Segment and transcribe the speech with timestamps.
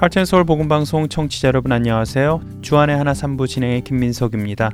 [0.00, 2.40] 하트앤서울 복음 방송 청취자 여러분 안녕하세요.
[2.62, 4.70] 주안의 하나 삼부 진행의 김민석입니다.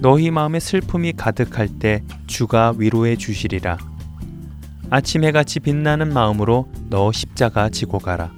[0.00, 3.78] 너희 마음에 슬픔이 가득할 때 주가 위로해 주시리라.
[4.90, 8.32] 아침 해같이 빛나는 마음으로 너 십자가 지고 가라.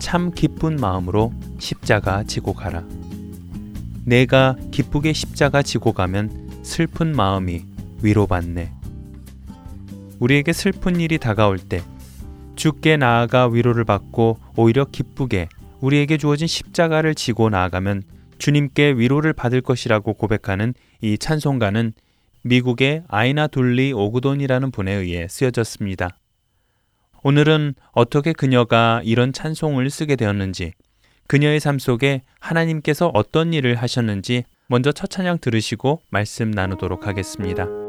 [0.00, 2.82] 참 기쁜 마음으로 십자가 지고 가라.
[4.04, 7.62] 내가 기쁘게 십자가 지고 가면 슬픈 마음이
[8.02, 8.72] 위로받네.
[10.18, 11.80] 우리에게 슬픈 일이 다가올 때
[12.58, 15.48] 주께 나아가 위로를 받고 오히려 기쁘게
[15.80, 18.02] 우리에게 주어진 십자가를 지고 나아가면
[18.38, 21.92] 주님께 위로를 받을 것이라고 고백하는 이 찬송가는
[22.42, 26.18] 미국의 아이나 둘리 오구돈이라는 분에 의해 쓰여졌습니다.
[27.22, 30.72] 오늘은 어떻게 그녀가 이런 찬송을 쓰게 되었는지,
[31.28, 37.87] 그녀의 삶 속에 하나님께서 어떤 일을 하셨는지 먼저 첫 찬양 들으시고 말씀 나누도록 하겠습니다.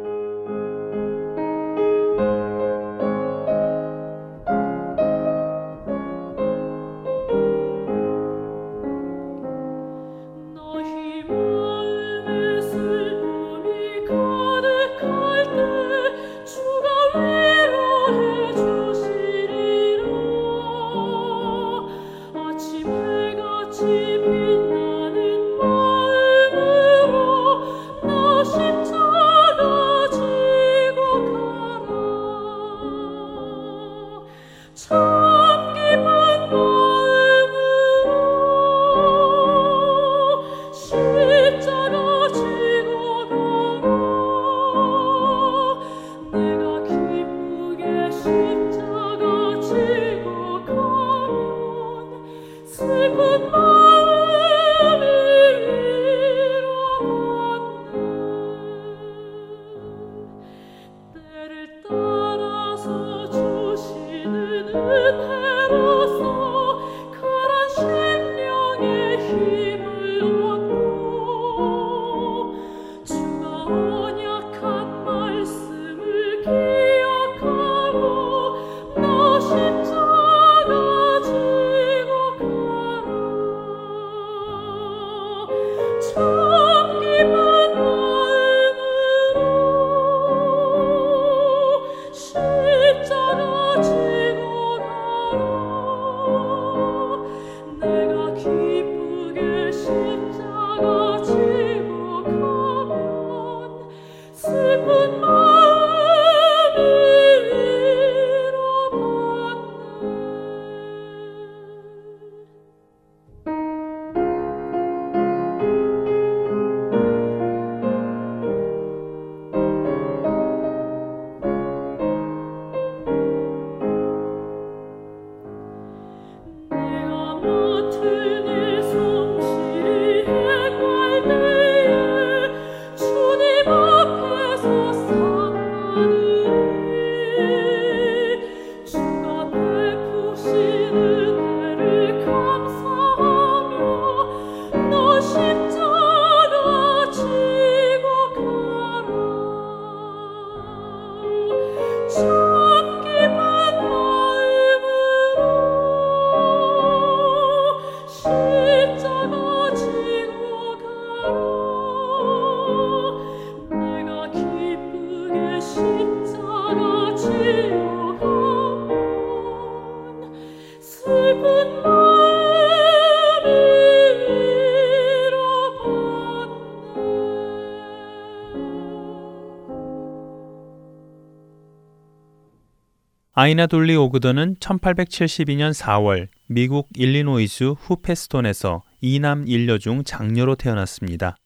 [183.42, 191.38] 아이나 돌리 오그더는 1872년 4월 미국 일리노이주 후페스톤에서 이남 일녀 중 장녀로 태어났습니다.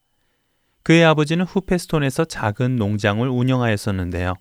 [0.83, 4.33] 그의 아버지는 후페스톤에서 작은 농장을 운영하였었는데요.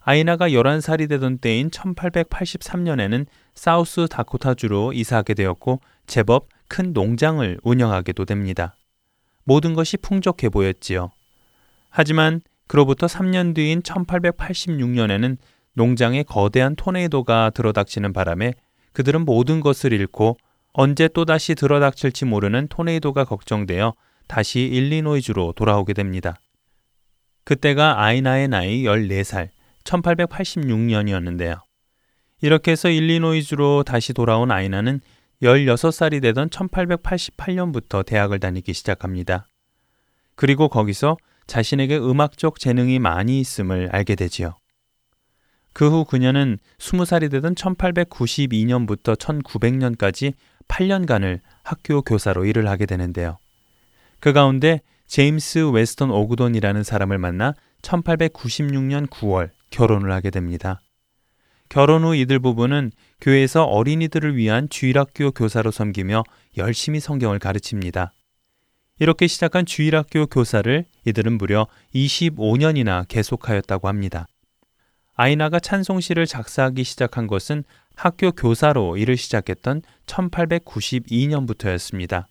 [0.00, 8.76] 아이나가 11살이 되던 때인 1883년에는 사우스 다코타주로 이사하게 되었고 제법 큰 농장을 운영하게도 됩니다.
[9.44, 11.10] 모든 것이 풍족해 보였지요.
[11.90, 15.36] 하지만 그로부터 3년 뒤인 1886년에는
[15.74, 18.52] 농장에 거대한 토네이도가 들어닥치는 바람에
[18.92, 20.36] 그들은 모든 것을 잃고
[20.72, 23.94] 언제 또다시 들어닥칠지 모르는 토네이도가 걱정되어
[24.28, 26.36] 다시 일리노이주로 돌아오게 됩니다.
[27.44, 29.48] 그때가 아이나의 나이 14살,
[29.84, 31.60] 1886년이었는데요.
[32.40, 35.00] 이렇게 해서 일리노이주로 다시 돌아온 아이나는
[35.42, 39.46] 16살이 되던 1888년부터 대학을 다니기 시작합니다.
[40.34, 41.16] 그리고 거기서
[41.46, 44.54] 자신에게 음악적 재능이 많이 있음을 알게 되지요.
[45.72, 50.34] 그 후 그녀는 20살이 되던 1892년부터 1900년까지
[50.66, 53.38] 8년간을 학교 교사로 일을 하게 되는데요.
[54.20, 60.80] 그 가운데 제임스 웨스턴 오구돈이라는 사람을 만나 1896년 9월 결혼을 하게 됩니다.
[61.68, 66.24] 결혼 후 이들 부부는 교회에서 어린이들을 위한 주일학교 교사로 섬기며
[66.56, 68.14] 열심히 성경을 가르칩니다.
[69.00, 74.26] 이렇게 시작한 주일학교 교사를 이들은 무려 25년이나 계속하였다고 합니다.
[75.14, 82.26] 아이나가 찬송시를 작사하기 시작한 것은 학교 교사로 일을 시작했던 1892년부터였습니다.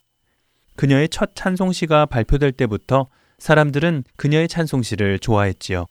[0.77, 3.07] 그녀의 첫 찬송시가 발표될 때부터
[3.39, 5.87] 사람들은 그녀의 찬송시를 좋아했지요.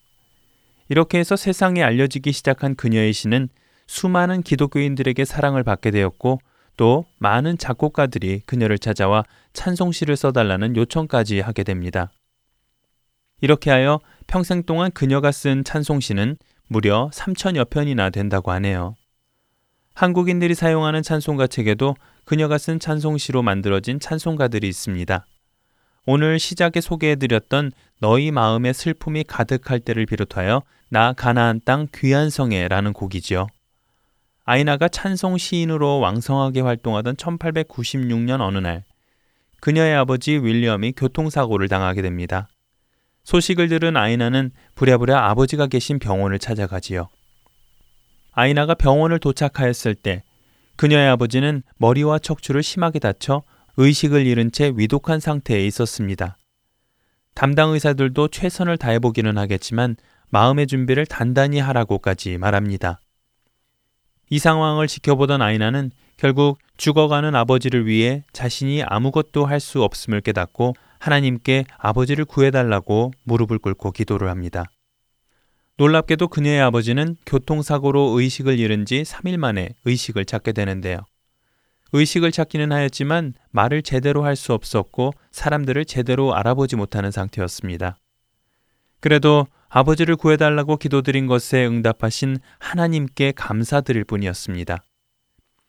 [0.89, 3.49] 이렇게 해서 세상에 알려지기 시작한 그녀의 시는
[3.89, 6.41] 수많은 기독교인들에게 사랑을 받게 되었고
[6.77, 12.11] 또 많은 작곡가들이 그녀를 찾아와 찬송시를 써달라는 요청까지 하게 됩니다.
[13.41, 16.37] 이렇게 하여 평생 동안 그녀가 쓴 찬송시는
[16.69, 18.95] 무려 3천여 편이나 된다고 하네요.
[19.95, 25.25] 한국인들이 사용하는 찬송가 책에도 그녀가 쓴 찬송시로 만들어진 찬송가들이 있습니다.
[26.07, 27.71] 오늘 시작에 소개해드렸던
[28.01, 33.47] 너희 마음에 슬픔이 가득할 때를 비롯하여 나 가나안 땅 귀한 성에라는 곡이지요.
[34.45, 38.83] 아이나가 찬송 시인으로 왕성하게 활동하던 1896년 어느 날
[39.61, 42.49] 그녀의 아버지 윌리엄이 교통사고를 당하게 됩니다.
[43.23, 47.09] 소식을 들은 아이나는 부랴부랴 아버지가 계신 병원을 찾아가지요.
[48.33, 50.25] 아이나가 병원을 도착하였을 때
[50.77, 53.43] 그녀의 아버지는 머리와 척추를 심하게 다쳐
[53.77, 56.37] 의식을 잃은 채 위독한 상태에 있었습니다.
[57.35, 59.97] 담당 의사들도 최선을 다해보기는 하겠지만
[60.31, 63.01] 마음의 준비를 단단히 하라고까지 말합니다.
[64.31, 71.67] 이 상황을 지켜보던 아이나는 결국 죽어가는 아버지를 위해 자신이 아무것도 할 수 없음을 깨닫고 하나님께
[71.79, 74.65] 아버지를 구해달라고 무릎을 꿇고 기도를 합니다.
[75.79, 81.01] 놀랍게도 그녀의 아버지는 교통사고로 의식을 잃은 지 3일 만에 의식을 찾게 되는데요.
[81.93, 87.99] 의식을 찾기는 하였지만 말을 제대로 할 수 없었고 사람들을 제대로 알아보지 못하는 상태였습니다.
[89.01, 94.79] 그래도 아버지를 구해달라고 기도드린 것에 응답하신 하나님께 감사드릴 뿐이었습니다.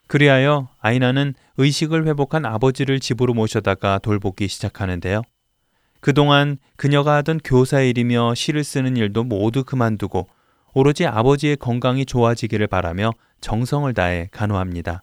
[0.08, 5.22] 그리하여 아이나는 의식을 회복한 아버지를 집으로 모셔다가 돌보기 시작하는데요.
[6.00, 10.28] 그동안 그녀가 하던 교사 일이며 시를 쓰는 일도 모두 그만두고
[10.74, 13.12] 오로지 아버지의 건강이 좋아지기를 바라며
[13.42, 15.02] 정성을 다해 간호합니다.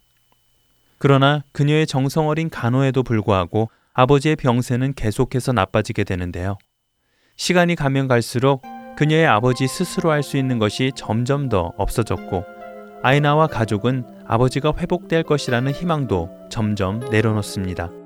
[0.98, 6.56] 그러나 그녀의 정성 어린 간호에도 불구하고 아버지의 병세는 계속해서 나빠지게 되는데요.
[7.36, 8.62] 시간이 가면 갈수록
[8.96, 12.44] 그녀의 아버지 스스로 할 수 있는 것이 점점 더 없어졌고
[13.02, 18.03] 아이나와 가족은 아버지가 회복될 것이라는 희망도 점점 내려놓습니다.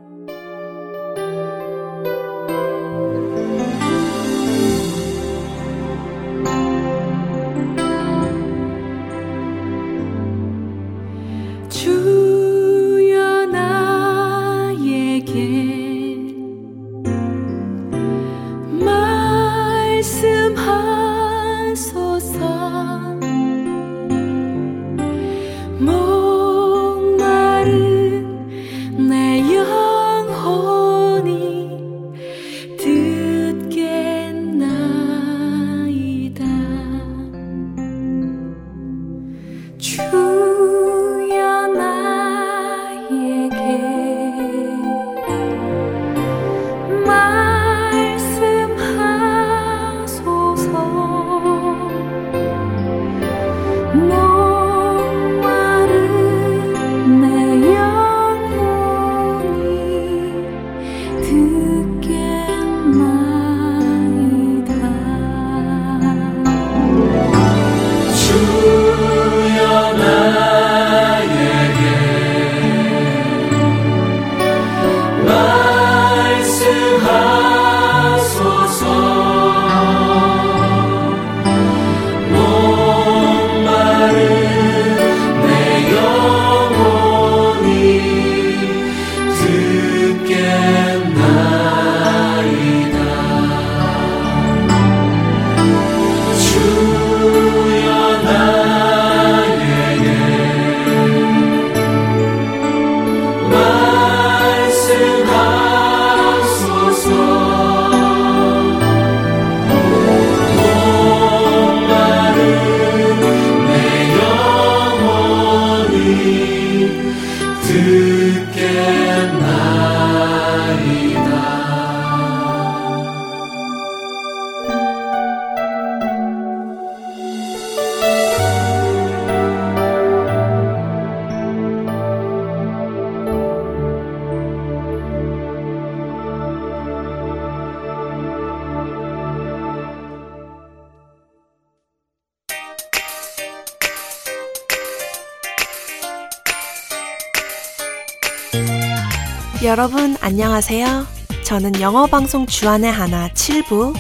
[149.79, 151.07] 여러분 안녕하세요.
[151.45, 153.95] 저는 영어 방송 주안의 하나 7부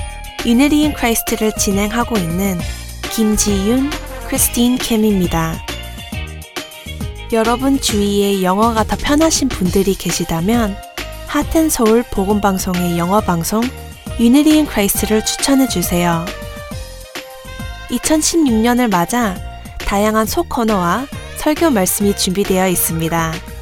[0.44, 2.58] Unity in Christ를 진행하고 있는
[3.12, 3.88] 김지윤,
[4.26, 5.54] 크리스틴 킴입니다.
[7.32, 10.76] 여러분 주위에 영어가 더 편하신 분들이 계시다면
[11.28, 13.62] 하텐서울 복음방송의 영어 방송
[14.18, 16.24] Unity in Christ를 추천해 주세요.
[17.90, 19.36] 2016년을 맞아
[19.86, 21.06] 다양한 소코너와
[21.36, 23.57] 설교 말씀이 준비되어 있습니다.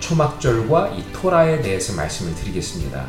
[0.00, 3.06] 초막절과 이 토라에 대해서 말씀을 드리겠습니다.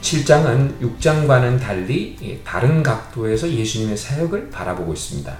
[0.00, 5.36] 7장은 6장과는 달리 다른 각도에서 예수님의 사역을 바라보고 있습니다.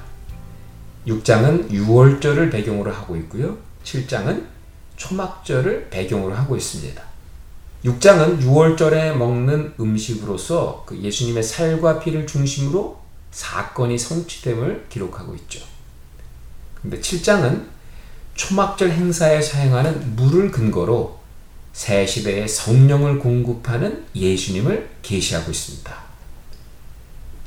[1.06, 3.58] 6장은 6월절을 배경으로 하고 있고요.
[3.84, 4.44] 7장은
[4.96, 7.11] 초막절을 배경으로 하고 있습니다.
[7.84, 13.00] 6장은 6월절에 먹는 음식으로서 그 예수님의 살과 피를 중심으로
[13.32, 15.64] 사건이 성취됨을 기록하고 있죠.
[16.80, 17.66] 근데 7장은
[18.34, 21.20] 초막절 행사에 사용하는 물을 근거로
[21.72, 25.96] 새 시대의 성령을 공급하는 예수님을 계시하고 있습니다.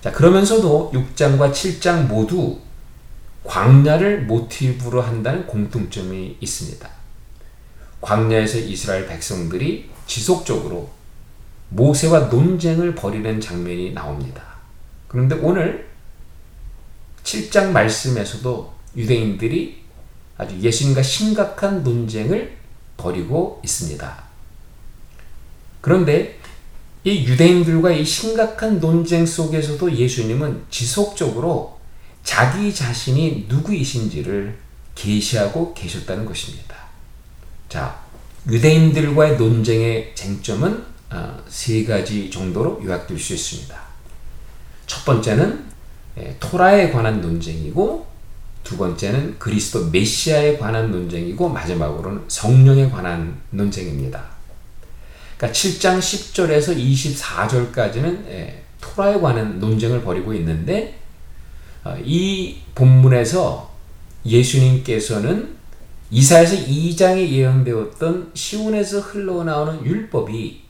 [0.02, 2.60] 자, 그러면서도 6장과 7장 모두
[3.46, 6.90] 광야를 모티브로 한다는 공통점이 있습니다.
[8.02, 10.90] 광야에서 이스라엘 백성들이 지속적으로
[11.70, 14.44] 모세와 논쟁을 벌이는 장면이 나옵니다.
[15.08, 15.90] 그런데 오늘
[17.24, 19.84] 7장 말씀에서도 유대인들이
[20.38, 22.56] 아주 예수님과 심각한 논쟁을
[22.98, 24.24] 벌이고 있습니다.
[25.82, 26.40] 그런데
[27.04, 31.80] 이 유대인들과 이 심각한 논쟁 속에서도 예수님은 지속적으로
[32.24, 34.58] 자기 자신이 누구이신지를
[34.96, 36.76] 계시하고 계셨다는 것입니다.
[37.70, 38.05] 자,
[38.50, 43.76] 유대인들과의 논쟁의 쟁점은 어, 세 가지 정도로 요약될 수 있습니다.
[44.86, 45.66] 첫 번째는
[46.18, 48.08] 예, 토라에 관한 논쟁이고
[48.64, 54.24] 두 번째는 그리스도 메시아에 관한 논쟁이고 마지막으로는 성령에 관한 논쟁입니다.
[55.38, 61.00] 그러니까 7장 10절에서 24절까지는 예, 토라에 관한 논쟁을 벌이고 있는데
[61.84, 63.74] 어, 이 본문에서
[64.26, 65.56] 예수님께서는
[66.12, 70.62] 이사에서 2장에 예언되었던 시온에서 흘러나오는 율법이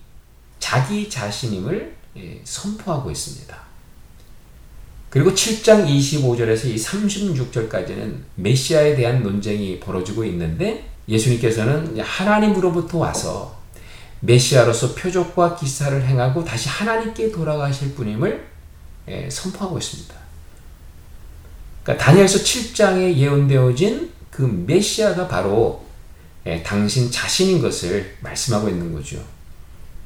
[0.58, 3.56] 자기 자신임을 예, 선포하고 있습니다.
[5.10, 13.56] 그리고 7장 25절에서 이 36절까지는 메시아에 대한 논쟁이 벌어지고 있는데 예수님께서는 하나님으로부터 와서
[14.20, 18.46] 메시아로서 표적과 기사를 행하고 다시 하나님께 돌아가실 분임을
[19.08, 20.14] 예, 선포하고 있습니다.
[21.82, 25.82] 그러니까 다니엘서 7장에 예언되어진 그 메시아가 바로
[26.44, 29.24] 예, 당신 자신인 것을 말씀하고 있는 거죠.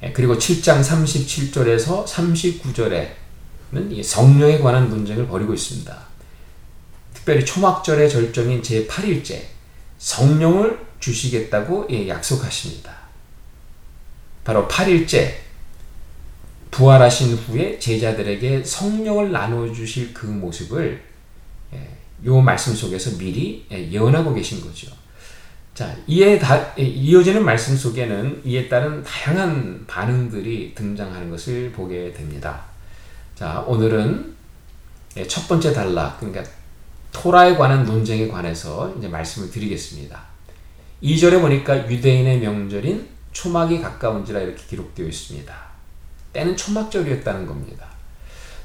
[0.05, 5.99] 예, 그리고 7장 37절에서 39절에는 성령에 관한 논쟁을 벌이고 있습니다.
[7.13, 9.43] 특별히 초막절의 절정인 제8일째
[9.99, 12.95] 성령을 주시겠다고 예, 약속하십니다.
[14.45, 15.35] 바로 8일째
[16.71, 21.11] 부활하신 후에 제자들에게 성령을 나눠 주실 그 모습을
[22.25, 24.91] 요 말씀 속에서 미리 예, 예언하고 계신 거죠.
[25.75, 32.62] 자, 이에 다, 예, 이어지는 말씀 속에는 이에 따른 다양한 반응들이 등장하는 것을 보게 됩니다.
[33.35, 34.35] 자, 오늘은
[35.17, 36.45] 예, 첫 번째 단락, 그러니까
[37.12, 40.21] 토라에 관한 논쟁에 관해서 이제 말씀을 드리겠습니다.
[41.03, 45.55] 2절에 보니까 유대인의 명절인 초막이 가까운지라 이렇게 기록되어 있습니다.
[46.33, 47.87] 때는 초막절이었다는 겁니다.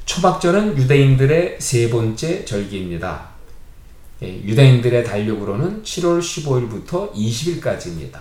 [0.05, 3.34] 초막절은 유대인들의 세 번째 절기입니다.
[4.23, 8.19] 예, 유대인들의 달력으로는 7월 15일부터 20일까지입니다.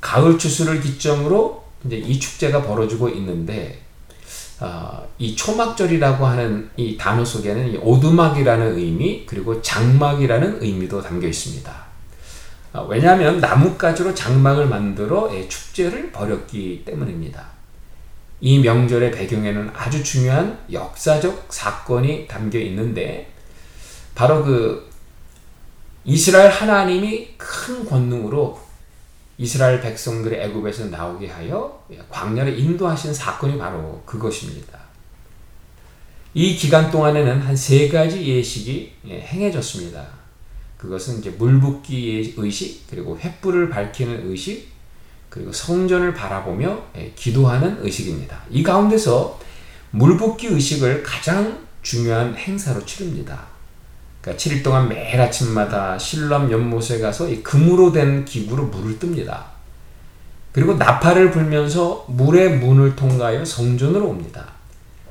[0.00, 3.82] 가을 추수를 기점으로 이제 이 축제가 벌어지고 있는데
[4.60, 11.72] 어, 이 초막절이라고 하는 이 단어 속에는 이 오두막이라는 의미 그리고 장막이라는 의미도 담겨 있습니다.
[12.74, 17.46] 어, 왜냐하면 나뭇가지로 장막을 만들어 예, 축제를 벌였기 때문입니다.
[18.42, 23.32] 이 명절의 배경에는 아주 중요한 역사적 사건이 담겨 있는데
[24.20, 24.86] 바로 그
[26.04, 28.60] 이스라엘 하나님이 큰 권능으로
[29.38, 34.78] 이스라엘 백성들의 애굽에서 나오게 하여 광야를 인도하신 사건이 바로 그것입니다.
[36.34, 40.06] 이 기간 동안에는 한 세 가지 예식이 예, 행해졌습니다.
[40.76, 44.68] 그것은 이제 물 붓기 의식, 그리고 횃불을 밝히는 의식,
[45.30, 48.42] 그리고 성전을 바라보며 예, 기도하는 의식입니다.
[48.50, 49.40] 이 가운데서
[49.92, 53.49] 물 붓기 의식을 가장 중요한 행사로 치릅니다.
[54.20, 59.44] 그러니까 7일 동안 매일 아침마다 실람 연못에 가서 이 금으로 된 기구로 물을 뜹니다.
[60.52, 64.46] 그리고 나팔을 불면서 물의 문을 통과하여 성전으로 옵니다.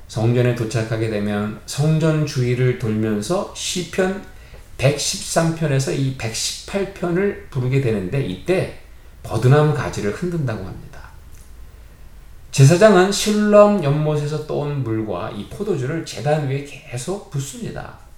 [0.07, 4.23] 성전에 도착하게 되면 성전 주위를 돌면서 시편
[4.77, 8.79] 113편에서 이 118편을 부르게 되는데 이때
[9.23, 10.89] 버드나무 가지를 흔든다고 합니다.
[12.51, 18.08] 제사장은 실럼 연못에서 떠온 물과 이 포도주를 제단 위에 계속 붓습니다.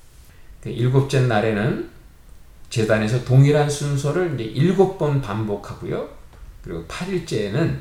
[0.61, 1.89] 그 일곱째 날에는
[2.69, 6.07] 제단에서 동일한 순서를 이제 일곱 번 반복하고요.
[6.63, 7.79] 그리고 8일째에는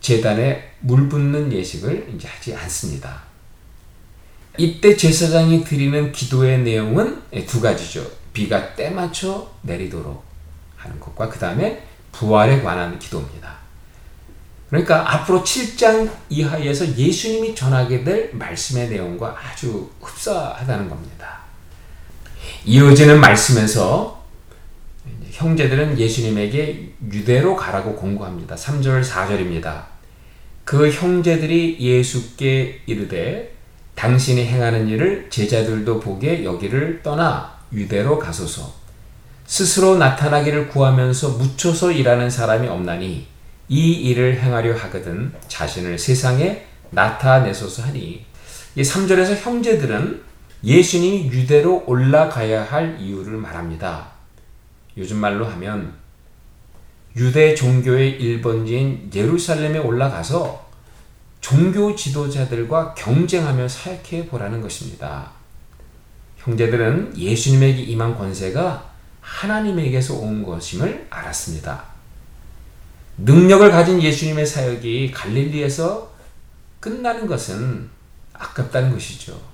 [0.00, 3.22] 제단에 물 붓는 예식을 이제 하지 않습니다.
[4.56, 8.06] 이때 제사장이 드리는 기도의 내용은 두 가지죠.
[8.32, 10.22] 비가 때 맞춰 내리도록
[10.76, 13.58] 하는 것과 그 다음에 부활에 관한 기도입니다.
[14.68, 21.40] 그러니까 앞으로 7장 이하에서 예수님이 전하게 될 말씀의 내용과 아주 흡사하다는 겁니다.
[22.64, 24.20] 이어지는 말씀에서
[25.30, 28.54] 형제들은 예수님에게 유대로 가라고 공고합니다.
[28.56, 29.84] 3절 4절입니다.
[30.64, 33.54] 그 형제들이 예수께 이르되
[33.94, 38.74] 당신이 행하는 일을 제자들도 보게 여기를 떠나 유대로 가소서.
[39.46, 43.26] 스스로 나타나기를 구하면서 묻혀서 일하는 사람이 없나니
[43.68, 48.24] 이 일을 행하려 하거든 자신을 세상에 나타내소서 하니
[48.76, 50.29] 이 3절에서 형제들은
[50.62, 54.08] 예수님이 유대로 올라가야 할 이유를 말합니다.
[54.96, 55.94] 요즘 말로 하면
[57.16, 60.68] 유대 종교의 1번지인 예루살렘에 올라가서
[61.40, 65.30] 종교 지도자들과 경쟁하며 사역해 보라는 것입니다.
[66.36, 71.84] 형제들은 예수님에게 임한 권세가 하나님에게서 온 것임을 알았습니다.
[73.18, 76.10] 능력을 가진 예수님의 사역이 갈릴리에서
[76.80, 77.88] 끝나는 것은
[78.32, 79.49] 아깝다는 것이죠.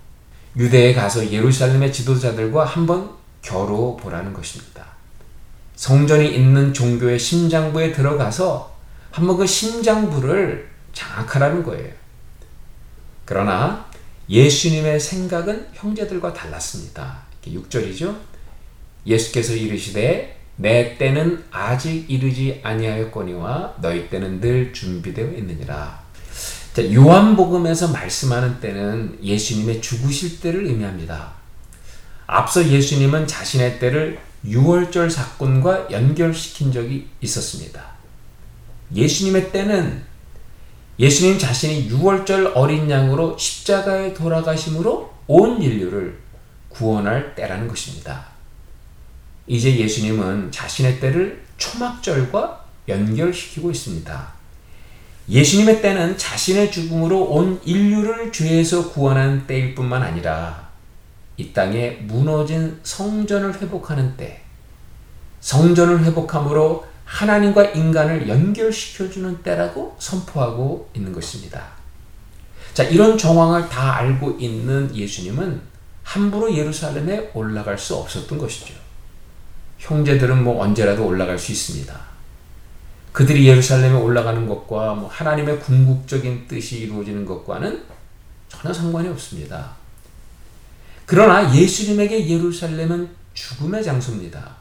[0.57, 3.11] 유대에 가서 예루살렘의 지도자들과 한번
[3.43, 4.87] 겨뤄 보라는 것입니다.
[5.75, 8.75] 성전이 있는 종교의 심장부에 들어가서
[9.11, 11.93] 한번 그 심장부를 장악하라는 거예요.
[13.27, 13.87] 그러나
[14.29, 17.27] 예수님의 생각은 형제들과 달랐습니다.
[17.47, 18.17] 6절이죠.
[19.07, 26.06] 예수께서 이르시되 내 때는 아직 이르지 아니하였거니와 너희 때는 늘 준비되어 있느니라.
[26.77, 31.33] 자, 요한복음에서 말씀하는 때는 예수님의 죽으실 때를 의미합니다.
[32.27, 37.83] 앞서 예수님은 자신의 때를 6월절 사건과 연결시킨 적이 있었습니다.
[38.95, 40.03] 예수님의 때는
[40.99, 46.19] 예수님 자신이 6월절 어린 양으로 십자가에 돌아가심으로 온 인류를
[46.69, 48.27] 구원할 때라는 것입니다.
[49.47, 54.36] 이제 예수님은 자신의 때를 초막절과 연결시키고 있습니다.
[55.29, 60.69] 예수님의 때는 자신의 죽음으로 온 인류를 죄에서 구원한 때일 뿐만 아니라
[61.37, 64.43] 이 땅에 무너진 성전을 회복하는 때,
[65.41, 71.63] 성전을 회복함으로 하나님과 인간을 연결시켜주는 때라고 선포하고 있는 것입니다.
[72.73, 75.61] 자, 이런 정황을 다 알고 있는 예수님은
[76.03, 78.75] 함부로 예루살렘에 올라갈 수 없었던 것이죠.
[79.79, 82.16] 형제들은 뭐 언제라도 올라갈 수 있습니다.
[83.17, 87.83] 그들이 예루살렘에 올라가는 것과 뭐 하나님의 궁극적인 뜻이 이루어지는 것과는
[88.47, 89.75] 전혀 상관이 없습니다.
[91.07, 94.57] 그러나 예수님에게 예루살렘은 죽음의 장소입니다.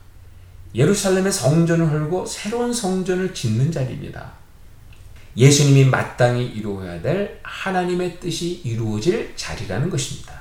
[0.73, 4.31] 예루살렘의 성전을 헐고 새로운 성전을 짓는 자리입니다.
[5.35, 10.31] 예수님이 마땅히 이루어야 될 하나님의 뜻이 이루어질 자리라는 것입니다.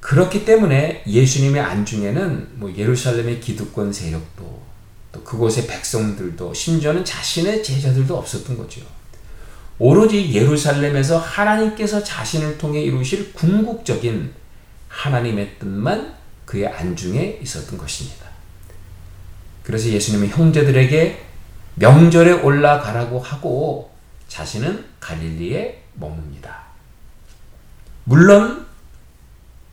[0.00, 4.71] 그렇기 때문에 예수님의 안중에는 뭐 예루살렘의 기득권 세력도
[5.12, 8.80] 또 그곳의 백성들도 심지어는 자신의 제자들도 없었던 거죠.
[9.78, 14.32] 오로지 예루살렘에서 하나님께서 자신을 통해 이루실 궁극적인
[14.88, 18.26] 하나님의 뜻만 그의 안중에 있었던 것입니다.
[19.62, 21.24] 그래서 예수님은 형제들에게
[21.76, 23.92] 명절에 올라가라고 하고
[24.28, 26.50] 자신은 갈릴리에 머뭅니다.
[28.04, 28.66] 물론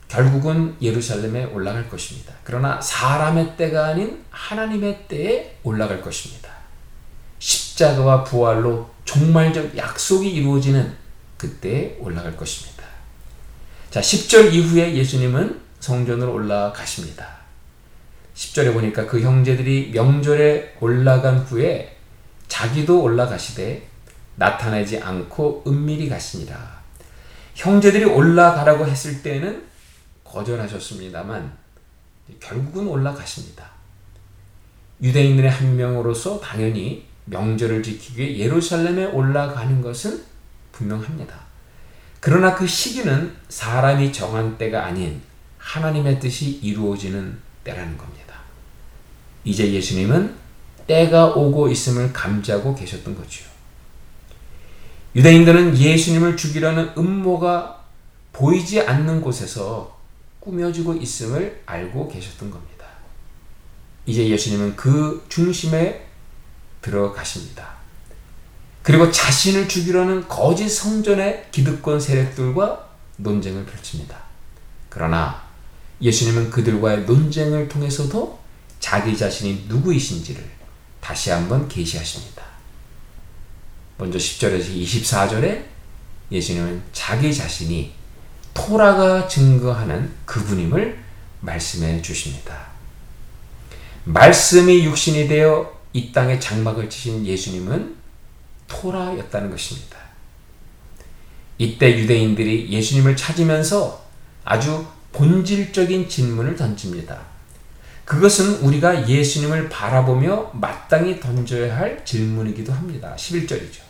[0.10, 2.34] 결국은 예루살렘에 올라갈 것입니다.
[2.43, 6.50] 그러나 사람의 때가 아닌 하나님의 때에 올라갈 것입니다.
[7.38, 10.93] 십자가와 부활로 종말적 약속이 이루어지는
[11.38, 12.84] 그때에 올라갈 것입니다.
[13.91, 17.39] 자, 10절 이후에 예수님은 성전으로 올라가십니다.
[18.36, 21.98] 10절에 보니까 그 형제들이 명절에 올라간 후에
[22.48, 23.88] 자기도 올라가시되
[24.36, 26.80] 나타나지 않고 은밀히 가시니라.
[27.56, 29.69] 형제들이 올라가라고 했을 때는
[30.30, 31.58] 거절하셨습니다만
[32.39, 33.70] 결국은 올라가십니다.
[35.02, 40.24] 유대인들의 한 명으로서 당연히 명절을 지키기 위해 예루살렘에 올라가는 것은
[40.72, 41.39] 분명합니다.
[42.20, 45.22] 그러나 그 시기는 사람이 정한 때가 아닌
[45.58, 48.36] 하나님의 뜻이 이루어지는 때라는 겁니다.
[49.44, 50.36] 이제 예수님은
[50.88, 53.46] 때가 오고 있음을 감지하고 계셨던 거죠.
[55.15, 57.84] 유대인들은 예수님을 죽이려는 음모가
[58.34, 59.99] 보이지 않는 곳에서
[60.39, 62.86] 꾸며지고 있음을 알고 계셨던 겁니다.
[64.06, 66.08] 이제 예수님은 그 중심에
[66.82, 67.80] 들어가십니다.
[68.82, 74.17] 그리고 자신을 죽이려는 거짓 성전의 기득권 세력들과 논쟁을 펼칩니다.
[74.89, 75.43] 그러나
[76.02, 78.39] 예수님은 그들과의 논쟁을 통해서도
[78.80, 80.43] 자기 자신이 누구이신지를
[81.02, 82.43] 다시 한번 계시하십니다.
[83.97, 85.65] 먼저 10절에서 24절에
[86.32, 87.99] 예수님은 자기 자신이
[88.60, 91.00] 토라가 증거하는 그분임을
[91.39, 92.67] 말씀해 주십니다.
[94.04, 97.95] 말씀이 육신이 되어 이 땅에 장막을 치신 예수님은
[98.67, 99.98] 토라였다는 것입니다.
[101.58, 104.06] 이때 유대인들이 예수님을 찾으면서
[104.43, 107.19] 아주 본질적인 질문을 던집니다.
[108.06, 113.15] 그것은 우리가 예수님을 바라보며 마땅히 던져야 할 질문이기도 합니다.
[113.17, 113.82] 11절이죠.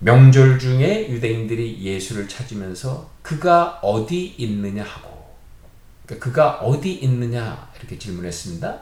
[0.00, 5.36] 명절 중에 유대인들이 예수를 찾으면서 그가 어디 있느냐 하고
[6.06, 8.80] 그러니까 그가 어디 있느냐 이렇게 질문했습니다.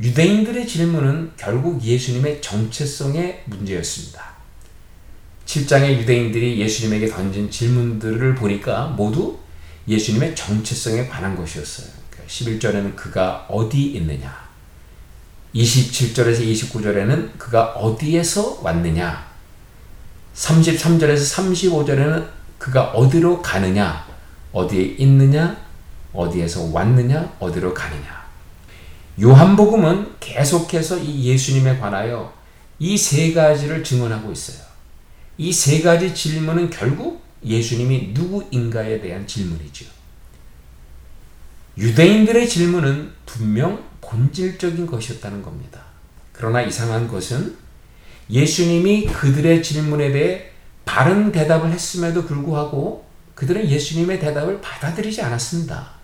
[0.00, 4.34] 유대인들의 질문은 결국 예수님의 정체성의 문제였습니다.
[5.46, 9.38] 7장의 유대인들이 예수님에게 던진 질문들을 보니까 모두
[9.86, 12.04] 예수님의 정체성에 관한 것이었어요.
[12.26, 14.44] 11절에는 그가 어디 있느냐
[15.54, 19.32] 27절에서 29절에는 그가 어디에서 왔느냐
[20.34, 22.28] 33절에서 35절에는
[22.64, 24.06] 그가 어디로 가느냐,
[24.50, 25.54] 어디에 있느냐,
[26.14, 28.24] 어디에서 왔느냐, 어디로 가느냐.
[29.20, 32.32] 요한복음은 계속해서 이 예수님에 관하여
[32.78, 34.64] 이 세 가지를 증언하고 있어요.
[35.36, 39.84] 이 세 가지 질문은 결국 예수님이 누구인가에 대한 질문이죠.
[41.76, 45.82] 유대인들의 질문은 분명 본질적인 것이었다는 겁니다.
[46.32, 47.58] 그러나 이상한 것은
[48.30, 50.53] 예수님이 그들의 질문에 대해
[50.84, 55.94] 바른 대답을 했음에도 불구하고 그들은 예수님의 대답을 받아들이지 않았습니다.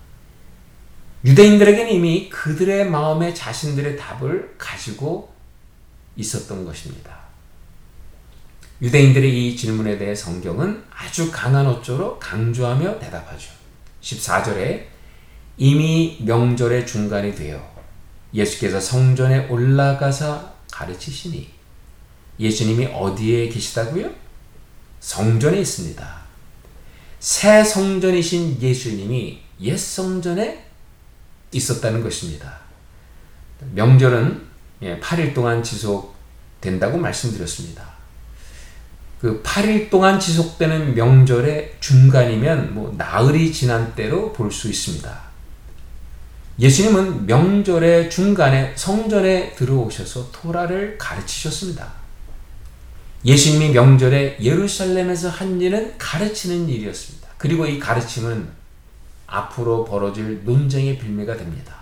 [1.25, 5.33] 유대인들에게는 이미 그들의 마음에 자신들의 답을 가지고
[6.17, 7.21] 있었던 것입니다.
[8.83, 13.51] 유대인들의 이 질문에 대해 성경은 아주 강한 어조로 강조하며 대답하죠.
[14.01, 14.87] 14절에
[15.59, 17.61] 이미 명절의 중간이 되어
[18.33, 21.51] 예수께서 성전에 올라가사 가르치시니
[22.39, 24.11] 예수님이 어디에 계시다고요?
[25.01, 26.21] 성전에 있습니다.
[27.19, 30.67] 새 성전이신 예수님이 옛 성전에
[31.53, 32.59] 있었다는 것입니다.
[33.75, 34.49] 명절은
[34.81, 37.91] 8일 예, 동안 지속된다고 말씀드렸습니다.
[39.21, 45.31] 그 8일 동안 지속되는 명절의 중간이면 뭐 나흘이 지난 때로 볼 수 있습니다.
[46.59, 52.00] 예수님은 명절의 중간에 성전에 들어오셔서 토라를 가르치셨습니다.
[53.25, 57.29] 예수님이 명절에 예루살렘에서 한 일은 가르치는 일이었습니다.
[57.37, 58.49] 그리고 이 가르침은
[59.27, 61.75] 앞으로 벌어질 논쟁의 빌미가 됩니다.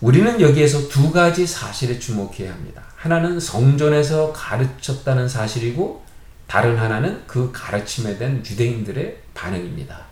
[0.00, 2.82] 우리는 여기에서 두 가지 사실에 주목해야 합니다.
[2.96, 6.04] 하나는 성전에서 가르쳤다는 사실이고
[6.46, 10.04] 다른 하나는 그 가르침에 대한 유대인들의 반응입니다.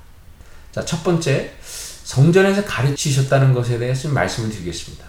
[0.73, 5.05] 자, 첫 번째, 성전에서 가르치셨다는 것에 대해서 말씀을 드리겠습니다.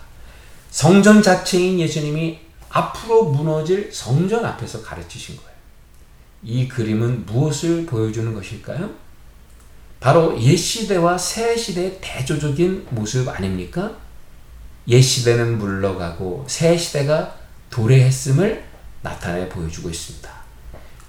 [0.70, 2.45] 성전 자체인 예수님이
[2.76, 5.50] 앞으로 무너질 성전 앞에서 가르치신 거예요.
[6.44, 8.90] 이 그림은 무엇을 보여주는 것일까요?
[10.02, 13.96] 바로 옛 시대와 새 시대의 대조적인 모습 아닙니까?
[14.90, 17.38] 옛 시대는 물러가고 새 시대가
[17.70, 18.66] 도래했음을
[19.02, 20.30] 나타내 보여주고 있습니다.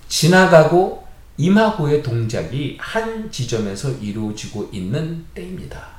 [0.09, 1.05] 지나가고
[1.37, 5.97] 임하고의 동작이 한 지점에서 이루어지고 있는 때입니다.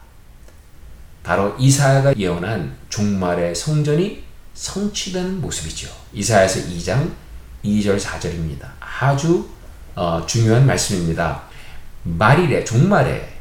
[1.23, 4.27] 바로 이사야가 예언한 종말의 성전이
[4.58, 5.88] 성취되는 모습이죠.
[6.13, 7.12] 이사야서 2장
[7.63, 8.67] 2절 4절입니다.
[8.80, 9.48] 아주
[9.96, 11.43] 어, 중요한 말씀입니다.
[12.04, 13.38] 말이래 종말에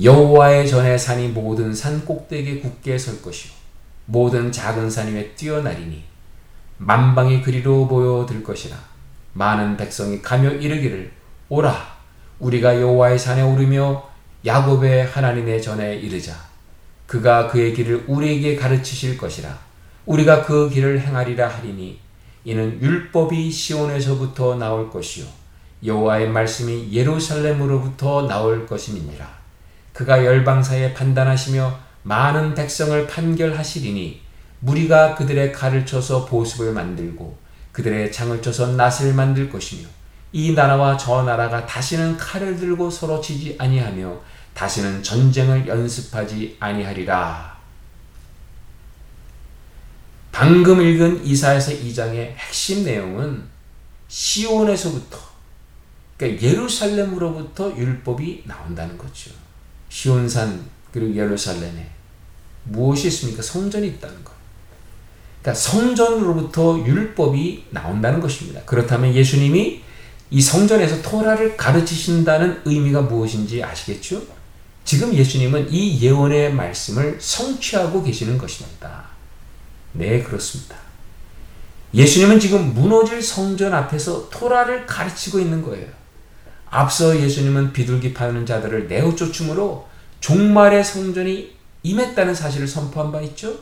[0.00, 3.52] 여호와의 전에 산이 모든 산 꼭대기에 굳게 설 것이요
[4.06, 6.02] 모든 작은 산 위에 뛰어나리니
[6.78, 8.76] 만방의 그리로 보여들 것이라
[9.32, 11.12] 많은 백성이 가며 이르기를
[11.48, 11.96] 오라
[12.40, 14.08] 우리가 여호와의 산에 오르며
[14.44, 16.34] 야곱의 하나님의 전에 이르자
[17.06, 19.56] 그가 그의 길을 우리에게 가르치실 것이라
[20.06, 21.98] 우리가 그 길을 행하리라 하리니
[22.44, 25.24] 이는 율법이 시온에서부터 나올 것이요
[25.84, 29.26] 여호와의 말씀이 예루살렘으로부터 나올 것임이니라
[29.92, 34.20] 그가 열방 사에 판단하시며 많은 백성을 판결하시리니
[34.60, 37.36] 무리가 그들의 칼을 쳐서 보습을 만들고
[37.72, 39.88] 그들의 창을 쳐서 낫을 만들 것이며
[40.32, 44.16] 이 나라와 저 나라가 다시는 칼을 들고 서로 치지 아니하며
[44.52, 47.53] 다시는 전쟁을 연습하지 아니하리라.
[50.34, 53.44] 방금 읽은 이사에서 2장의 핵심 내용은
[54.08, 55.16] 시온에서부터
[56.16, 59.30] 그러니까 예루살렘으로부터 율법이 나온다는 거죠.
[59.88, 61.88] 시온산 그리고 예루살렘에
[62.64, 63.42] 무엇이 있습니까?
[63.42, 64.32] 성전이 있다는 것.
[65.40, 68.60] 그러니까 성전으로부터 율법이 나온다는 것입니다.
[68.62, 69.82] 그렇다면 예수님이
[70.32, 74.20] 이 성전에서 토라를 가르치신다는 의미가 무엇인지 아시겠죠?
[74.84, 79.13] 지금 예수님은 이 예언의 말씀을 성취하고 계시는 것입니다.
[79.94, 80.76] 네, 그렇습니다.
[81.94, 85.86] 예수님은 지금 무너질 성전 앞에서 토라를 가르치고 있는 거예요.
[86.68, 89.86] 앞서 예수님은 비둘기 파는 자들을 내어 쫓음으로
[90.20, 91.54] 종말의 성전이
[91.84, 93.60] 임했다는 사실을 선포한 바 있죠?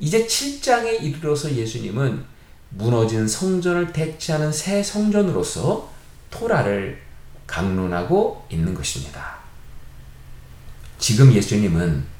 [0.00, 2.24] 이제 7장에 이르러서 예수님은
[2.70, 5.88] 무너진 성전을 대체하는 새 성전으로서
[6.30, 7.00] 토라를
[7.46, 9.36] 강론하고 있는 것입니다.
[10.98, 12.13] 지금 예수님은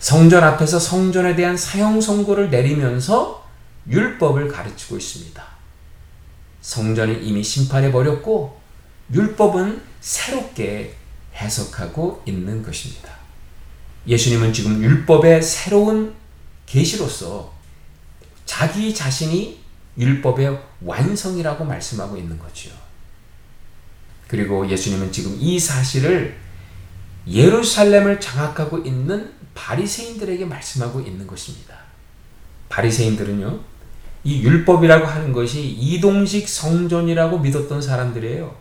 [0.00, 3.46] 성전 앞에서 성전에 대한 사형 선고를 내리면서
[3.88, 5.42] 율법을 가르치고 있습니다.
[6.60, 8.60] 성전이 이미 심판해 버렸고
[9.12, 10.94] 율법은 새롭게
[11.34, 13.10] 해석하고 있는 것입니다.
[14.06, 16.14] 예수님은 지금 율법의 새로운
[16.66, 17.52] 계시로서
[18.44, 19.60] 자기 자신이
[19.98, 22.70] 율법의 완성이라고 말씀하고 있는 거죠.
[24.26, 26.36] 그리고 예수님은 지금 이 사실을
[27.26, 31.74] 예루살렘을 장악하고 있는 바리새인들에게 말씀하고 있는 것입니다.
[32.68, 33.58] 바리새인들은요.
[34.22, 38.54] 이 율법이라고 하는 것이 이동식 성전이라고 믿었던 사람들이에요.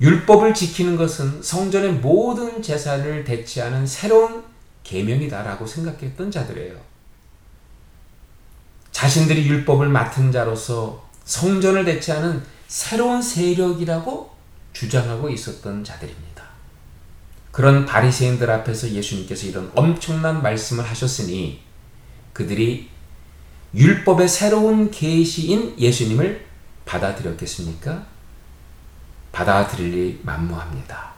[0.00, 4.42] 율법을 지키는 것은 성전의 모든 재산을 대체하는 새로운
[4.82, 6.74] 계명이다라고 생각했던 자들이에요.
[8.90, 14.34] 자신들이 율법을 맡은 자로서 성전을 대체하는 새로운 세력이라고
[14.72, 16.23] 주장하고 있었던 자들입니다.
[17.54, 21.60] 그런 바리새인들 앞에서 예수님께서 이런 엄청난 말씀을 하셨으니
[22.32, 22.90] 그들이
[23.72, 26.44] 율법의 새로운 계시인 예수님을
[26.84, 28.06] 받아들였겠습니까?
[29.30, 31.12] 받아들일리 만무합니다.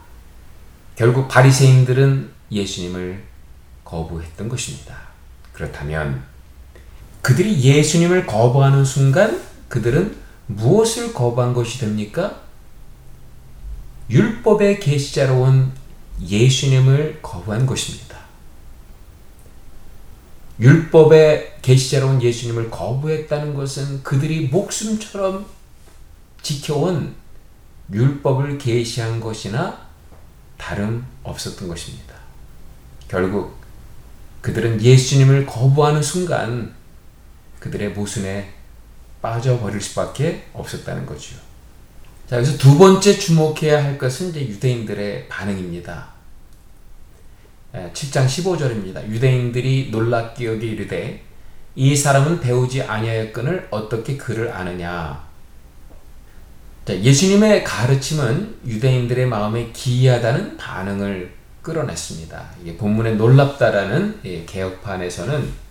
[0.95, 3.25] 결국 바리새인들은 예수님을
[3.85, 4.95] 거부했던 것입니다.
[5.55, 6.23] 그렇다면
[7.23, 10.15] 그들이 예수님을 거부하는 순간 그들은
[10.49, 12.43] 무엇을 거부한 것이 됩니까?
[14.11, 15.86] 율법의 계시자로 온
[16.21, 18.17] 예수님을 거부한 것입니다.
[20.59, 25.47] 율법의 계시자로 온 예수님을 거부했다는 것은 그들이 목숨처럼
[26.41, 27.15] 지켜온
[27.93, 29.87] 율법을 계시한 것이나
[30.57, 32.15] 다름 없었던 것입니다.
[33.09, 33.57] 결국
[34.41, 36.75] 그들은 예수님을 거부하는 순간
[37.61, 38.55] 그들의 모순에
[39.21, 41.46] 빠져버릴 수밖에 없었다는 거죠.
[42.29, 46.09] 자, 여기서 두 번째 주목해야 할 것은 이제 유대인들의 반응입니다.
[47.73, 49.07] 7장 15절입니다.
[49.09, 51.23] 유대인들이 놀랍게 여기 이르되
[51.77, 55.25] 이 사람은 배우지 아니하였거늘 어떻게 그를 아느냐.
[56.85, 62.51] 자, 예수님의 가르침은 유대인들의 마음에 기이하다는 반응을 끌어냈습니다.
[62.63, 65.67] 이게 본문에 놀랍다라는 개혁판에서는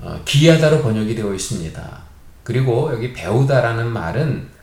[0.00, 2.02] 어, 기이하다로 번역이 되어 있습니다.
[2.42, 4.59] 그리고 여기 배우다라는 말은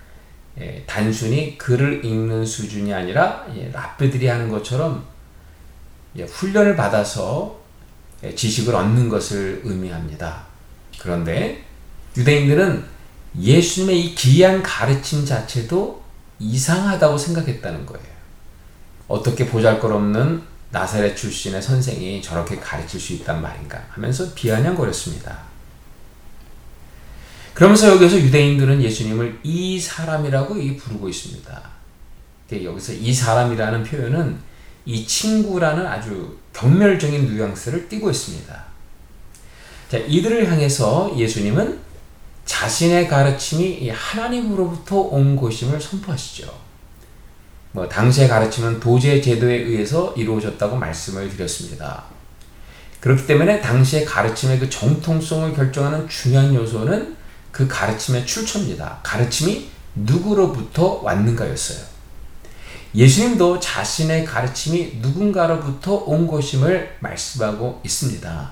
[0.60, 5.06] 예, 단순히 글을 읽는 수준이 아니라 예, 랍비들이 하는 것처럼
[6.16, 7.60] 예, 훈련을 받아서
[8.24, 10.46] 예, 지식을 얻는 것을 의미합니다.
[11.00, 11.64] 그런데
[12.16, 12.84] 유대인들은
[13.40, 16.02] 예수님의 이 기이한 가르침 자체도
[16.40, 18.08] 이상하다고 생각했다는 거예요.
[19.08, 20.42] 어떻게 보잘것없는
[20.72, 25.47] 나사렛 출신의 선생이 저렇게 가르칠 수 있단 말인가 하면서 비아냥거렸습니다.
[27.58, 31.64] 그러면서 여기서 유대인들은 예수님을 이 사람이라고 부르고 있습니다.
[32.52, 34.38] 여기서 이 사람이라는 표현은
[34.86, 38.64] 이 친구라는 아주 경멸적인 뉘앙스를 띠고 있습니다.
[39.90, 41.80] 자, 이들을 향해서 예수님은
[42.46, 46.54] 자신의 가르침이 하나님으로부터 온 것임을 선포하시죠.
[47.72, 52.04] 뭐 당시의 가르침은 도제 제도에 의해서 이루어졌다고 말씀을 드렸습니다.
[53.00, 57.18] 그렇기 때문에 당시의 가르침의 그 정통성을 결정하는 중요한 요소는
[57.58, 59.00] 그 가르침의 출처입니다.
[59.02, 61.88] 가르침이 누구로부터 왔는가였어요.
[62.94, 68.52] 예수님도 자신의 가르침이 누군가로부터 온 것임을 말씀하고 있습니다.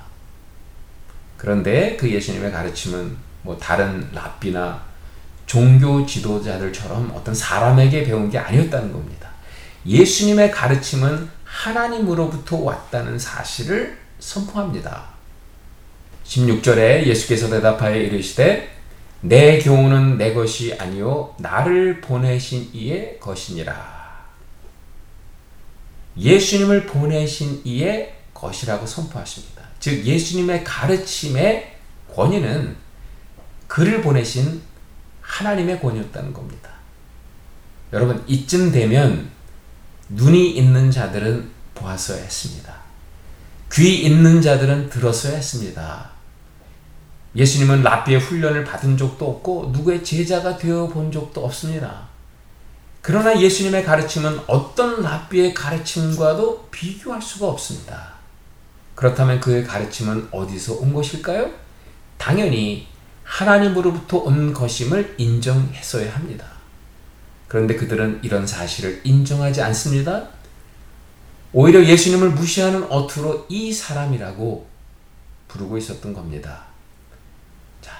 [1.36, 4.82] 그런데 그 예수님의 가르침은 뭐 다른 랍비나
[5.46, 9.30] 종교 지도자들처럼 어떤 사람에게 배운 게 아니었다는 겁니다.
[9.86, 15.04] 예수님의 가르침은 하나님으로부터 왔다는 사실을 선포합니다.
[16.24, 18.74] 16절에 예수께서 대답하여 이르시되
[19.28, 23.96] 내 교훈은 내 것이 아니요 나를 보내신 이의 것이니라.
[26.16, 29.62] 예수님을 보내신 이의 것이라고 선포하십니다.
[29.80, 31.76] 즉 예수님의 가르침의
[32.14, 32.76] 권위는
[33.66, 34.62] 그를 보내신
[35.20, 36.70] 하나님의 권위였다는 겁니다.
[37.92, 39.30] 여러분 이쯤 되면
[40.08, 42.74] 눈이 있는 자들은 보았어야 했습니다.
[43.72, 46.15] 귀 있는 자들은 들었어야 했습니다.
[47.36, 52.08] 예수님은 랍비의 훈련을 받은 적도 없고 누구의 제자가 되어 본 적도 없습니다.
[53.02, 58.14] 그러나 예수님의 가르침은 어떤 랍비의 가르침과도 비교할 수가 없습니다.
[58.94, 61.50] 그렇다면 그의 가르침은 어디서 온 것일까요?
[62.16, 62.88] 당연히
[63.22, 66.46] 하나님으로부터 온 것임을 인정했어야 합니다.
[67.48, 70.28] 그런데 그들은 이런 사실을 인정하지 않습니다.
[71.52, 74.66] 오히려 예수님을 무시하는 어투로 이 사람이라고
[75.48, 76.64] 부르고 있었던 겁니다.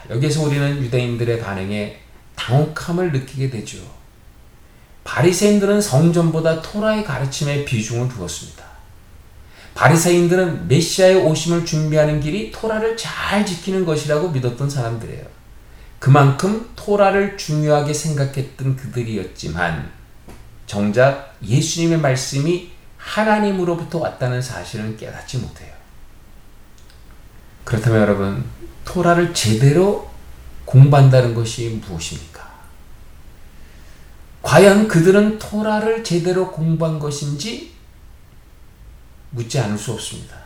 [0.07, 2.01] 자, 여기서 우리는 유대인들의 반응에
[2.35, 3.79] 당혹함을 느끼게 되죠.
[5.05, 8.65] 바리새인들은 성전보다 토라의 가르침에 비중을 두었습니다.
[9.75, 15.25] 바리새인들은 메시아의 오심을 준비하는 길이 토라를 잘 지키는 것이라고 믿었던 사람들이에요.
[15.99, 19.91] 그만큼 토라를 중요하게 생각했던 그들이었지만
[20.67, 25.73] 정작 예수님의 말씀이 하나님으로부터 왔다는 사실은 깨닫지 못해요.
[27.65, 28.45] 그렇다면 여러분,
[28.87, 30.09] 토라를 제대로
[30.65, 32.47] 공부한다는 것이 무엇입니까?
[34.43, 37.75] 과연 그들은 토라를 제대로 공부한 것인지
[39.31, 40.37] 묻지 않을 수 없습니다.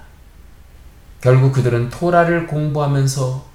[1.20, 3.46] 결국 그들은 토라를 공부하면서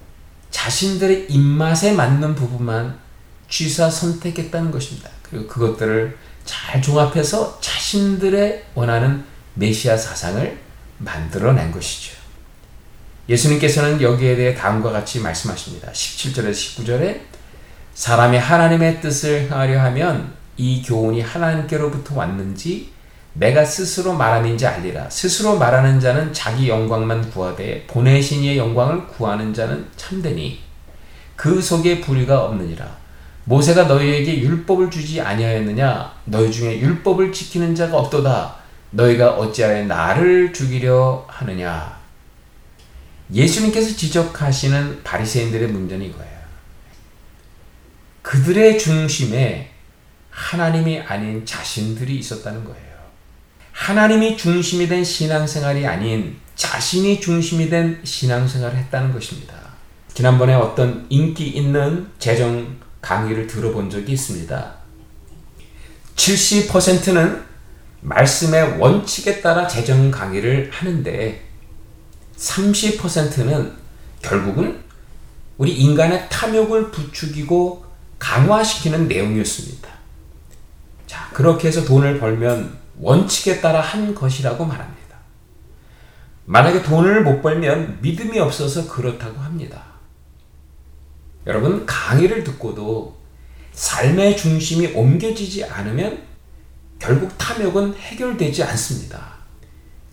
[0.52, 2.98] 자신들의 입맛에 맞는 부분만
[3.50, 5.10] 취사 선택했다는 것입니다.
[5.24, 10.60] 그리고 그것들을 잘 종합해서 자신들의 원하는 메시아 사상을
[11.00, 12.25] 만들어낸 것이죠.
[13.28, 15.92] 예수님께서는 여기에 대해 다음과 같이 말씀하십니다.
[15.92, 17.20] 17절에서 19절에
[17.94, 22.94] 사람이 하나님의 뜻을 하려 하면 이 교훈이 하나님께로부터 왔는지
[23.34, 25.10] 내가 스스로 말하는지 알리라.
[25.10, 30.60] 스스로 말하는 자는 자기 영광만 구하되 보내신 이의 영광을 구하는 자는 참되니
[31.36, 32.86] 그 속에 불의가 없느니라.
[33.44, 36.14] 모세가 너희에게 율법을 주지 아니하였느냐?
[36.26, 38.56] 너희 중에 율법을 지키는 자가 없도다.
[38.92, 41.95] 너희가 어찌하여 나를 죽이려 하느냐?
[43.34, 46.36] 예수님께서 지적하시는 바리새인들의 문제는 이거예요.
[48.22, 49.72] 그들의 중심에
[50.30, 52.86] 하나님이 아닌 자신들이 있었다는 거예요.
[53.72, 59.54] 하나님이 중심이 된 신앙생활이 아닌 자신이 중심이 된 신앙생활을 했다는 것입니다.
[60.14, 64.76] 지난번에 어떤 인기 있는 재정 강의를 들어본 적이 있습니다.
[66.16, 67.44] 70%는
[68.02, 71.44] 말씀의 원칙에 따라 재정 강의를 하는데
[72.38, 73.74] 30%는
[74.22, 74.84] 결국은
[75.58, 77.86] 우리 인간의 탐욕을 부추기고
[78.20, 79.90] 강화시키는 내용이었습니다.
[81.08, 84.96] 자, 그렇게 해서 돈을 벌면 원칙에 따라 한 것이라고 말합니다.
[86.46, 89.84] 만약에 돈을 못 벌면 믿음이 없어서 그렇다고 합니다.
[91.48, 93.16] 여러분, 강의를 듣고도
[93.74, 96.24] 삶의 중심이 옮겨지지 않으면
[97.00, 99.36] 결국 탐욕은 해결되지 않습니다.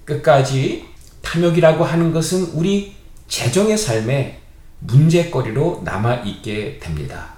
[0.04, 0.91] 끝까지
[1.22, 2.94] 탐욕이라고 하는 것은 우리
[3.28, 4.40] 재정의 삶에
[4.80, 7.32] 문제거리로 남아있게 됩니다.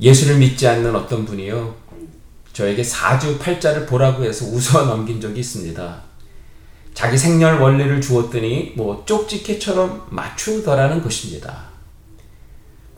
[0.00, 1.74] 예수를 믿지 않는 어떤 분이요,
[2.52, 6.02] 저에게 사주 팔자를 보라고 해서 웃어 넘긴 적이 있습니다.
[6.94, 11.72] 자기 생년 원리를 주었더니 뭐 쪽지게처럼 맞추더라는 것입니다.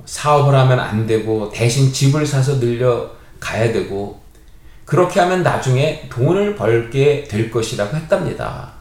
[0.04, 4.20] 사업을 하면 안 되고 대신 집을 사서 늘려 가야 되고
[4.84, 8.73] 그렇게 하면 나중에 돈을 벌게 될 것이라고 했답니다.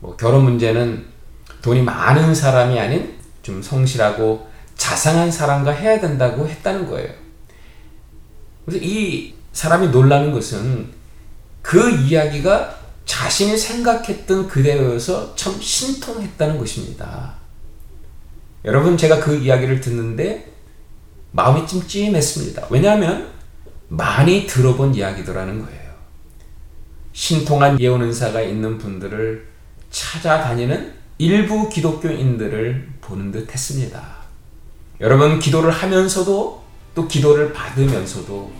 [0.00, 1.06] 뭐 결혼 문제는
[1.62, 7.12] 돈이 많은 사람이 아닌 좀 성실하고 자상한 사람과 해야 된다고 했다는 거예요.
[8.64, 10.88] 그래서 이 사람이 놀라는 것은
[11.62, 17.34] 그 이야기가 자신이 생각했던 그대로여서 참 신통했다는 것입니다.
[18.64, 20.52] 여러분, 제가 그 이야기를 듣는데
[21.32, 22.66] 마음이 좀 찜했습니다.
[22.70, 23.30] 왜냐하면
[23.88, 25.88] 많이 들어본 이야기더라는 거예요.
[27.12, 29.48] 신통한 예언 은사가 있는 분들을
[29.90, 34.18] 찾아다니는 일부 기독교인들을 보는 듯 했습니다.
[35.00, 36.62] 여러분, 기도를 하면서도
[36.94, 38.50] 또 기도를 받으면서도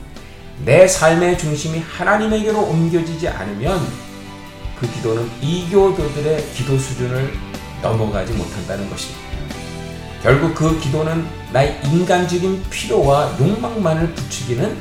[0.64, 3.80] 내 삶의 중심이 하나님에게로 옮겨지지 않으면
[4.78, 7.32] 그 기도는 이교도들의 기도 수준을
[7.82, 9.20] 넘어가지 못한다는 것입니다.
[10.22, 14.76] 결국 그 기도는 나의 인간적인 필요와 욕망만을 부추기는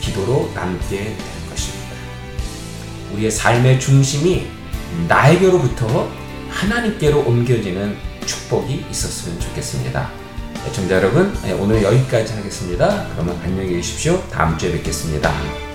[0.00, 1.88] 기도로 남게 되는 것입니다.
[3.12, 4.57] 우리의 삶의 중심이
[5.08, 6.10] 나에게로부터
[6.50, 10.10] 하나님께로 옮겨지는 축복이 있었으면 좋겠습니다.
[10.72, 13.06] 청자 여러분, 오늘 여기까지 하겠습니다.
[13.12, 14.22] 그러면 안녕히 계십시오.
[14.30, 15.67] 다음 주에 뵙겠습니다.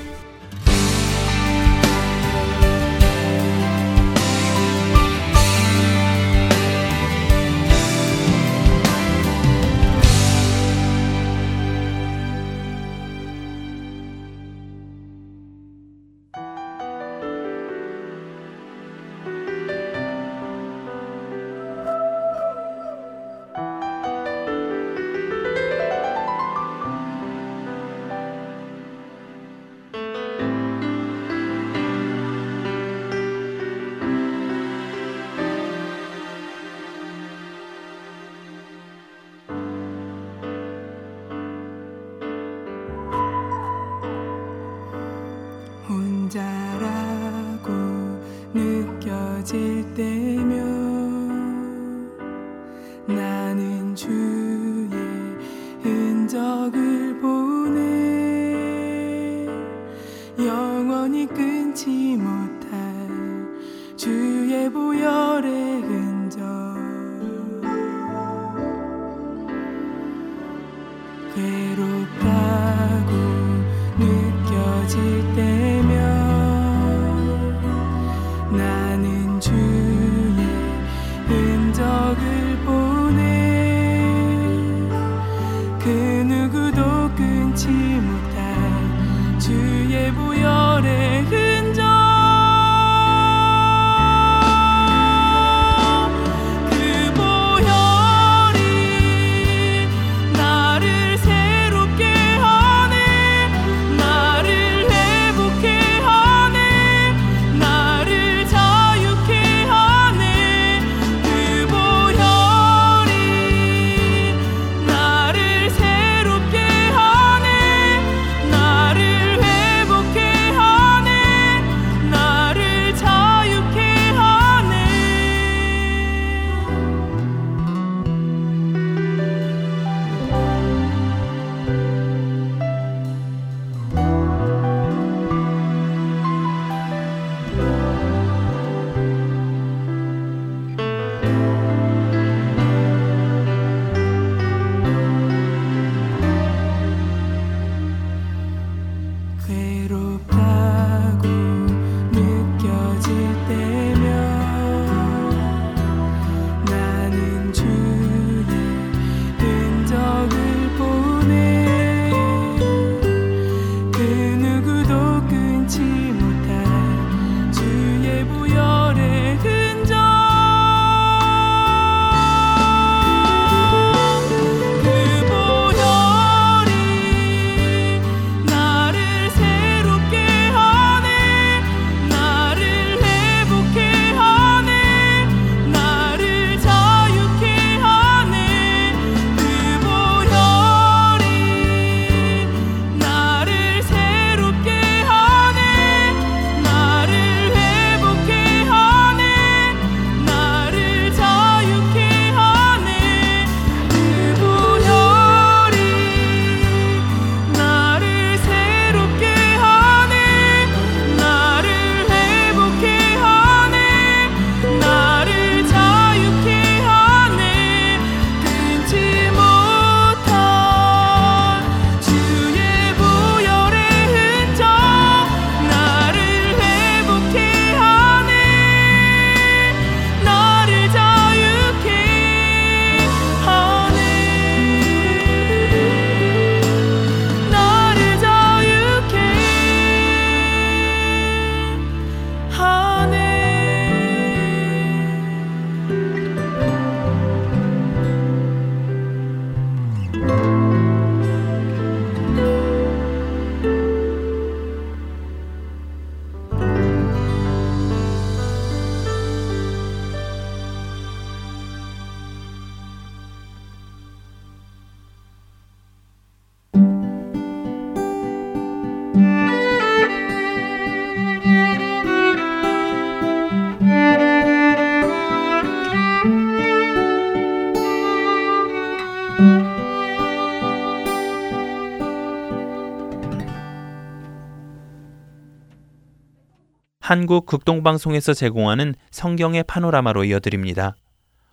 [287.14, 290.96] 한국 극동방송에서 제공하는 성경의 파노라마로 이어드립니다.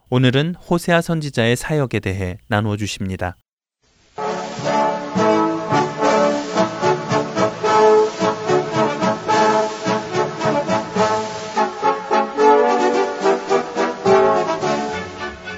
[0.08, 3.36] 오늘은 호세아 선지자의 사역에 대해 나누어 주십니다.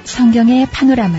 [0.03, 1.17] 성경의 파노라마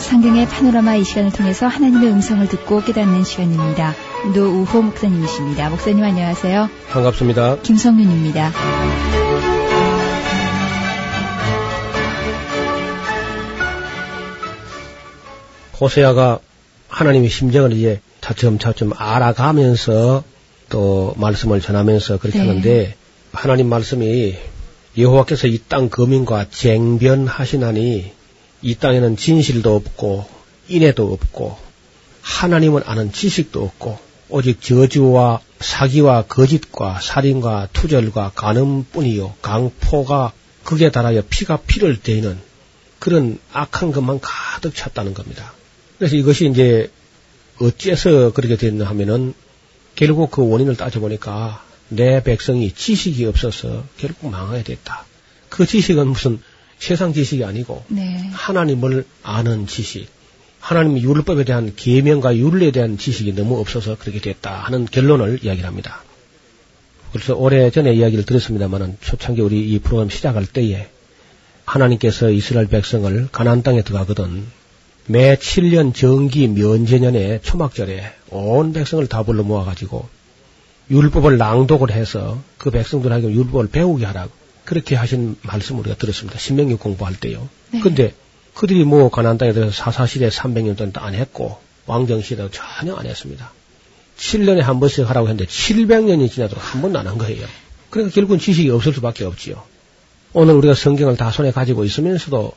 [0.00, 3.94] 성경의 파노라마 이 시간을 통해서 하나님의 음성을 듣고 깨닫는 시간입니다.
[4.26, 5.70] 노우호 목사님이십니다.
[5.70, 6.68] 목사님 안녕하세요.
[6.90, 7.60] 반갑습니다.
[7.62, 8.52] 김성윤입니다.
[15.80, 16.40] 호세아가
[16.88, 20.24] 하나님의 심정을 이제 차츰차츰 알아가면서
[20.68, 22.46] 또 말씀을 전하면서 그렇게 네.
[22.46, 22.94] 하는데
[23.32, 24.34] 하나님 말씀이
[24.96, 28.10] 여호와께서 이 땅 거민과 쟁변하시나니
[28.62, 30.26] 이 땅에는 진실도 없고
[30.68, 31.56] 인애도 없고
[32.22, 33.98] 하나님을 아는 지식도 없고
[34.30, 40.32] 오직 저주와 사기와 거짓과 살인과 투절과 간음뿐이요 강포가
[40.64, 42.38] 극에 달하여 피가 피를 대는
[42.98, 45.52] 그런 악한 것만 가득 찼다는 겁니다.
[45.98, 46.90] 그래서 이것이 이제
[47.60, 49.34] 어째서 그렇게 됐나 하면은
[49.94, 55.04] 결국 그 원인을 따져보니까 내 백성이 지식이 없어서 결국 망하게 됐다.
[55.48, 56.40] 그 지식은 무슨
[56.78, 58.30] 세상 지식이 아니고 네.
[58.32, 60.08] 하나님을 아는 지식,
[60.60, 66.02] 하나님의 율법에 대한 계명과 율례에 대한 지식이 너무 없어서 그렇게 됐다 하는 결론을 이야기를 합니다.
[67.12, 70.88] 그래서 오래 전에 이야기를 들었습니다만은 초창기 우리 이 프로그램 시작할 때에
[71.64, 74.46] 하나님께서 이스라엘 백성을 가나안 땅에 들어가거든
[75.06, 80.08] 매 7년 정기 면제년에 초막절에 온 백성을 다 불러 모아가지고
[80.90, 84.30] 율법을 낭독을 해서 그 백성들에게 율법을 배우게 하라고
[84.64, 86.38] 그렇게 하신 말씀 우리가 들었습니다.
[86.38, 87.48] 신명기 공부할 때요.
[87.70, 87.80] 네.
[87.80, 88.12] 근데
[88.58, 93.52] 그들이 뭐 가난 땅에 들어서 사사시대 300년 동안 안 했고 왕정시대도 전혀 안 했습니다.
[94.18, 97.46] 7년에 한 번씩 하라고 했는데 700년이 지나도록 한 번도 안 한 거예요.
[97.88, 99.62] 그러니까 결국은 지식이 없을 수밖에 없지요.
[100.32, 102.52] 오늘 우리가 성경을 다 손에 가지고 있으면서도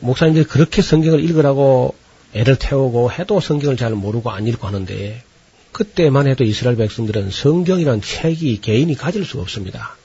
[0.00, 1.94] 목사님들이 그렇게 성경을 읽으라고
[2.32, 5.22] 애를 태우고 해도 성경을 잘 모르고 안 읽고 하는데
[5.70, 9.96] 그때만 해도 이스라엘 백성들은 성경이란 책이 개인이 가질 수가 없습니다.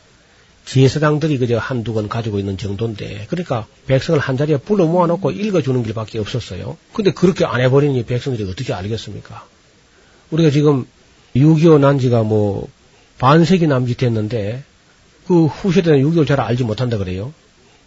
[0.70, 6.20] 제사장들이 그저 한두 권 가지고 있는 정도인데 그러니까 백성을 한 자리에 불러 모아놓고 읽어주는 길밖에
[6.20, 6.78] 없었어요.
[6.94, 9.46] 근데 그렇게 안 해버리니 백성들이 어떻게 알겠습니까?
[10.30, 10.86] 우리가 지금
[11.36, 12.70] 6.25 난지가 뭐
[13.18, 14.64] 반세기 남짓 됐는데
[15.26, 17.34] 그 후세대는 6.25를 잘 알지 못한다 그래요.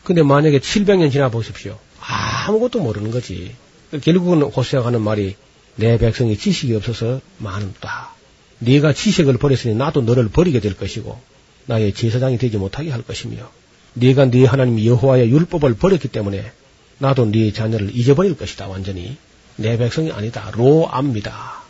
[0.02, 1.78] 근데 만약에 700년 지나 보십시오.
[2.00, 3.54] 아무것도 모르는 거지.
[4.02, 5.36] 결국은 호세아가 하는 말이
[5.76, 8.10] 내 백성이 지식이 없어서 많다.
[8.58, 11.31] 네가 지식을 버렸으니 나도 너를 버리게 될 것이고
[11.66, 13.50] 나의 제사장이 되지 못하게 할 것이며
[13.94, 16.50] 네가 네 하나님 여호와의 율법을 버렸기 때문에
[16.98, 19.16] 나도 네 자녀를 잊어버릴 것이다 완전히
[19.56, 21.62] 내 백성이 아니다 로압니다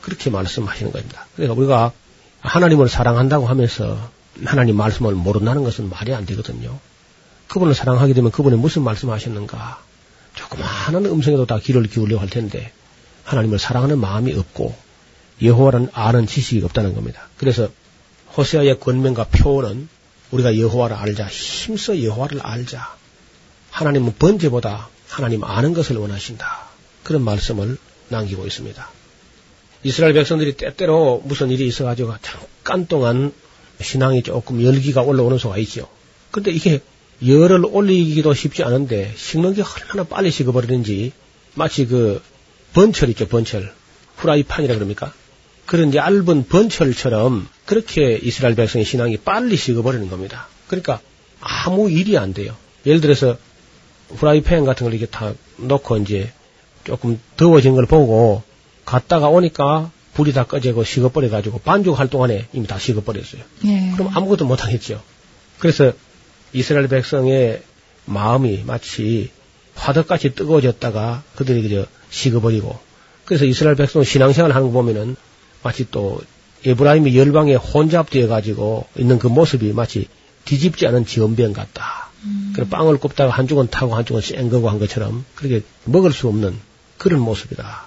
[0.00, 1.26] 그렇게 말씀하시는 겁니다.
[1.36, 1.92] 그러니까 우리가
[2.40, 4.10] 하나님을 사랑한다고 하면서
[4.44, 6.78] 하나님 말씀을 모른다는 것은 말이 안 되거든요.
[7.48, 9.82] 그분을 사랑하게 되면 그분이 무슨 말씀하셨는가
[10.34, 12.72] 조그마한 음성에도 다 귀를 기울여 할 텐데
[13.24, 14.74] 하나님을 사랑하는 마음이 없고
[15.42, 17.28] 여호와는 아는 지식이 없다는 겁니다.
[17.36, 17.68] 그래서
[18.36, 19.88] 호세아의 권면과 표현은
[20.30, 22.96] 우리가 여호와를 알자, 힘써 여호와를 알자.
[23.70, 26.68] 하나님은 번제보다 하나님 아는 것을 원하신다.
[27.02, 27.76] 그런 말씀을
[28.08, 28.90] 남기고 있습니다.
[29.82, 33.32] 이스라엘 백성들이 때때로 무슨 일이 있어가지고 잠깐 동안
[33.80, 35.88] 신앙이 조금 열기가 올라오는 수가 있죠.
[36.30, 36.80] 근데 이게
[37.26, 41.12] 열을 올리기도 쉽지 않은데 식는 게 얼마나 빨리 식어버리는지
[41.54, 42.22] 마치 그
[42.72, 43.72] 번철 있죠, 번철.
[44.16, 45.12] 후라이판이라 그럽니까?
[45.70, 50.48] 그런 얇은 번철처럼 그렇게 이스라엘 백성의 신앙이 빨리 식어버리는 겁니다.
[50.66, 50.98] 그러니까
[51.38, 52.56] 아무 일이 안 돼요.
[52.86, 53.38] 예를 들어서
[54.16, 56.32] 프라이팬 같은 걸 이렇게 다 놓고 이제
[56.82, 58.42] 조금 더워진 걸 보고
[58.84, 63.42] 갔다가 오니까 불이 다 꺼지고 식어버려가지고 반죽할 동안에 이미 다 식어버렸어요.
[63.66, 63.92] 예.
[63.92, 65.00] 그럼 아무것도 못하겠죠.
[65.60, 65.92] 그래서
[66.52, 67.62] 이스라엘 백성의
[68.06, 69.30] 마음이 마치
[69.76, 72.76] 화덕같이 뜨거워졌다가 그들이 그저 식어버리고
[73.24, 75.14] 그래서 이스라엘 백성 신앙생활 하는 거 보면은
[75.62, 76.20] 마치 또
[76.64, 80.08] 에브라임이 열방에 혼잡되어 가지고 있는 그 모습이 마치
[80.44, 82.10] 뒤집지 않은 지원병 같다.
[82.24, 82.52] 음.
[82.54, 86.58] 그 빵을 굽다가 한쪽은 타고 한쪽은 센 거고 한 것처럼 그렇게 먹을 수 없는
[86.98, 87.86] 그런 모습이다.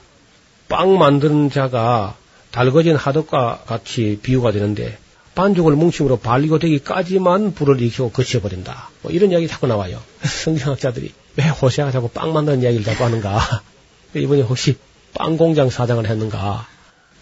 [0.70, 2.16] 빵 만드는 자가
[2.52, 4.98] 달궈진 하덕과 같이 비유가 되는데
[5.36, 8.90] 반죽을 뭉침으로 발리고 되기까지만 불을 일으키고 거쳐버린다.
[9.02, 10.02] 뭐 이런 이야기 자꾸 나와요.
[10.22, 13.40] 성경학자들이 왜 호세아가 자꾸 빵 만드는 이야기를 자꾸 하는가.
[14.16, 14.78] 이번에 혹시
[15.14, 16.68] 빵 공장 사장을 했는가.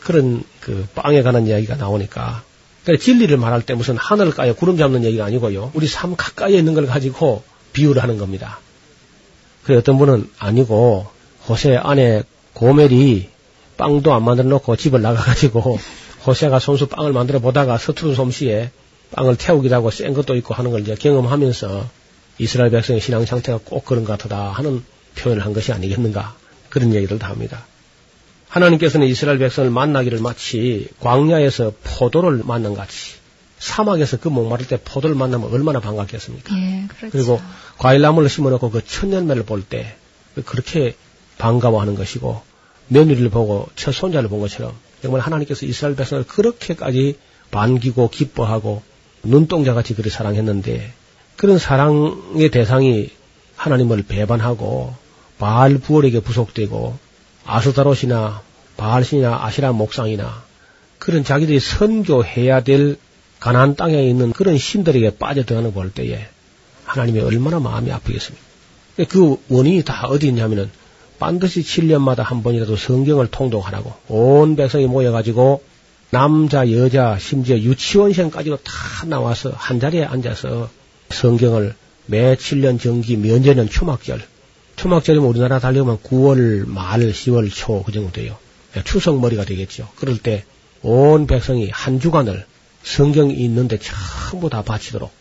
[0.02, 2.44] 그런 그 빵에 관한 이야기가 나오니까
[2.84, 5.72] 그러니까 진리를 말할 때 무슨 하늘을 까요 구름 잡는 얘기가 아니고요.
[5.74, 7.44] 우리 삶 가까이에 있는 걸 가지고
[7.74, 8.60] 비유를 하는 겁니다.
[9.64, 11.08] 그 어떤 분은 아니고
[11.48, 12.24] 호세 안에
[12.54, 13.30] 고멜이
[13.78, 15.80] 빵도 안 만들어 놓고 집을 나가가지고
[16.26, 18.72] 호세가 손수 빵을 만들어 보다가 서투른 솜씨에
[19.12, 21.90] 빵을 태우기도 하고 센 것도 있고 하는 걸 이제 경험하면서
[22.38, 24.84] 이스라엘 백성의 신앙 상태가 꼭 그런 것 같다 하는
[25.16, 26.36] 표현을 한 것이 아니겠는가
[26.70, 27.66] 그런 얘기를 다 합니다.
[28.52, 33.14] 하나님께서는 이스라엘 백성을 만나기를 마치 광야에서 포도를 만난 같이
[33.60, 36.56] 사막에서 그 목마를 때 포도를 만나면 얼마나 반갑겠습니까?
[36.58, 37.12] 예, 그렇죠.
[37.12, 37.42] 그리고
[37.78, 39.96] 과일나무를 심어놓고 그 천년매를 볼 때
[40.46, 40.96] 그렇게
[41.38, 42.42] 반가워하는 것이고
[42.90, 47.18] 며느리를 보고 첫 손자를 본 것처럼 정말 하나님께서 이스라엘 백성을 그렇게까지
[47.52, 48.82] 반기고 기뻐하고
[49.24, 50.92] 눈동자같이 그리 사랑했는데
[51.38, 53.12] 그런 사랑의 대상이
[53.56, 54.94] 하나님을 배반하고
[55.38, 57.11] 바알 부월에게 부속되고
[57.52, 58.42] 아스다롯이나
[58.78, 60.44] 바알신이나 아시라 목상이나
[61.00, 62.98] 그런 자기들이 선교해야 될
[63.40, 66.28] 가나안 땅에 있는 그런 신들에게 빠져들어가는 걸 때에
[66.86, 68.46] 하나님이 얼마나 마음이 아프겠습니까?
[69.10, 70.70] 그 원인이 다 어디 있냐면은
[71.20, 75.64] 반드시 7년마다 한 번이라도 성경을 통독하라고 온 백성이 모여가지고
[76.12, 80.70] 남자, 여자, 심지어 유치원생까지도 다 나와서 한 자리에 앉아서
[81.10, 81.74] 성경을
[82.06, 84.22] 매 7년 정기 면제는 초막절.
[84.82, 88.38] 초막절이면 우리나라 달려오면 9월 말, 10월 초 그 정도 돼요.
[88.84, 89.88] 추석 머리가 되겠죠.
[89.96, 90.44] 그럴 때
[90.84, 92.44] 온 백성이 한 주간을
[92.82, 95.12] 성경이 있는데 전부 다 바치도록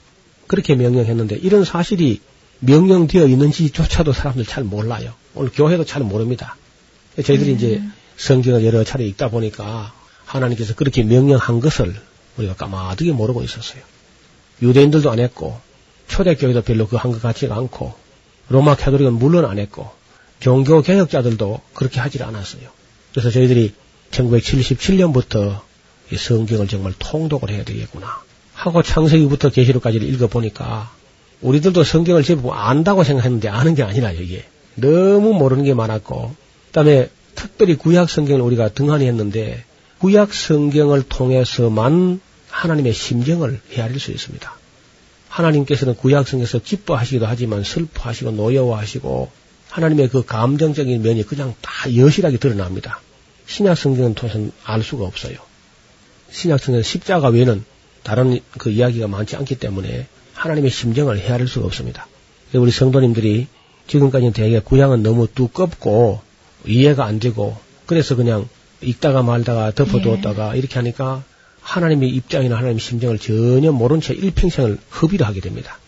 [0.46, 2.22] 그렇게 명령했는데 이런 사실이
[2.60, 5.12] 명령되어 있는지조차도 사람들 잘 몰라요.
[5.34, 6.56] 오늘 교회도 잘 모릅니다.
[7.22, 7.56] 저희들이 음.
[7.56, 7.82] 이제
[8.16, 9.92] 성경을 여러 차례 읽다 보니까
[10.24, 11.94] 하나님께서 그렇게 명령한 것을
[12.38, 13.82] 우리가 까마득히 모르고 있었어요.
[14.62, 15.60] 유대인들도 안 했고
[16.08, 17.92] 초대교회도 별로 그 한 것 같지가 않고
[18.50, 19.90] 로마 캐도릭은 물론 안 했고
[20.40, 22.62] 종교 개혁자들도 그렇게 하질 않았어요.
[23.12, 23.74] 그래서 저희들이
[24.10, 25.60] 1977년부터
[26.12, 28.22] 이 성경을 정말 통독을 해야 되겠구나
[28.52, 30.90] 하고 창세기부터 계시록까지를 읽어보니까
[31.40, 34.44] 우리들도 성경을 제법 안다고 생각했는데 아는 게 아니라 이게
[34.74, 36.34] 너무 모르는 게 많았고
[36.66, 39.64] 그다음에 특별히 구약 성경을 우리가 등한히 했는데
[39.98, 42.20] 구약 성경을 통해서만
[42.50, 44.59] 하나님의 심정을 헤아릴 수 있습니다.
[45.30, 49.30] 하나님께서는 구약 성경에서 기뻐하시기도 하지만 슬퍼하시고 노여워하시고
[49.70, 53.00] 하나님의 그 감정적인 면이 그냥 다 여실하게 드러납니다.
[53.46, 55.38] 신약 성경은 통해서는 알 수가 없어요.
[56.30, 57.64] 신약 성경 십자가 외에는
[58.02, 62.06] 다른 그 이야기가 많지 않기 때문에 하나님의 심정을 헤아릴 수가 없습니다.
[62.52, 63.46] 우리 성도님들이
[63.86, 66.20] 지금까지 대개 구약은 너무 두껍고
[66.66, 67.56] 이해가 안 되고
[67.86, 68.48] 그래서 그냥
[68.80, 70.58] 읽다가 말다가 덮어두었다가 예.
[70.58, 71.22] 이렇게 하니까
[71.70, 75.78] 하나님의 입장이나 하나님의 심정을 전혀 모른 채 일평생을 허비를 하게 됩니다.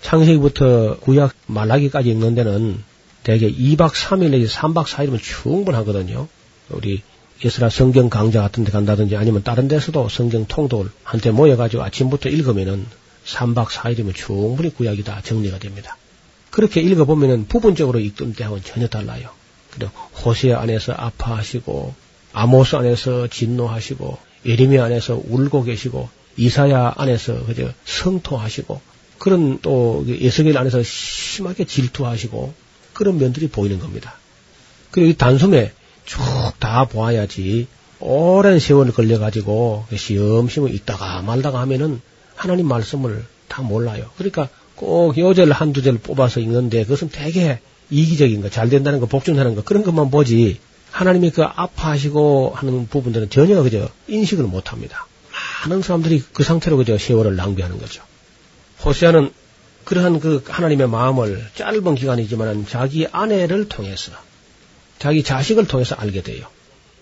[0.00, 2.82] 창세기부터 구약 말라기까지 읽는 데는
[3.22, 6.26] 대개 2박 3일 내지 3박 4일이면 충분하거든요.
[6.70, 7.02] 우리
[7.44, 12.84] 에스라 성경 강좌 같은 데 간다든지 아니면 다른 데서도 성경 통독을 한데 모여가지고 아침부터 읽으면은
[13.24, 15.96] 3박 4일이면 충분히 구약이 다 정리가 됩니다.
[16.50, 19.30] 그렇게 읽어보면은 부분적으로 읽던 때하고는 전혀 달라요.
[19.70, 19.92] 그리고
[20.24, 21.94] 호세 안에서 아파하시고
[22.32, 28.80] 아모스 안에서 진노하시고 예레미야 안에서 울고 계시고 이사야 안에서 그저 성토하시고
[29.18, 32.52] 그런 또 예수겔 안에서 심하게 질투하시고
[32.92, 34.16] 그런 면들이 보이는 겁니다.
[34.90, 35.72] 그리고 이 단숨에
[36.04, 36.20] 쭉
[36.58, 37.66] 다 보아야지
[38.00, 42.00] 오랜 세월 걸려가지고 시험시험 있다가 말다가 하면은
[42.34, 44.10] 하나님 말씀을 다 몰라요.
[44.16, 49.54] 그러니까 꼭 요절 한두 절 뽑아서 읽는데 그것은 되게 이기적인 거, 잘 된다는 거, 복종하는
[49.54, 50.58] 거 그런 것만 보지
[50.94, 55.08] 하나님이 그 아파하시고 하는 부분들은 전혀 그저 인식을 못 합니다.
[55.66, 58.00] 많은 사람들이 그 상태로 그저 세월을 낭비하는 거죠.
[58.84, 59.32] 호세아는
[59.82, 64.12] 그러한 그 하나님의 마음을 짧은 기간이지만 자기 아내를 통해서
[65.00, 66.46] 자기 자식을 통해서 알게 돼요.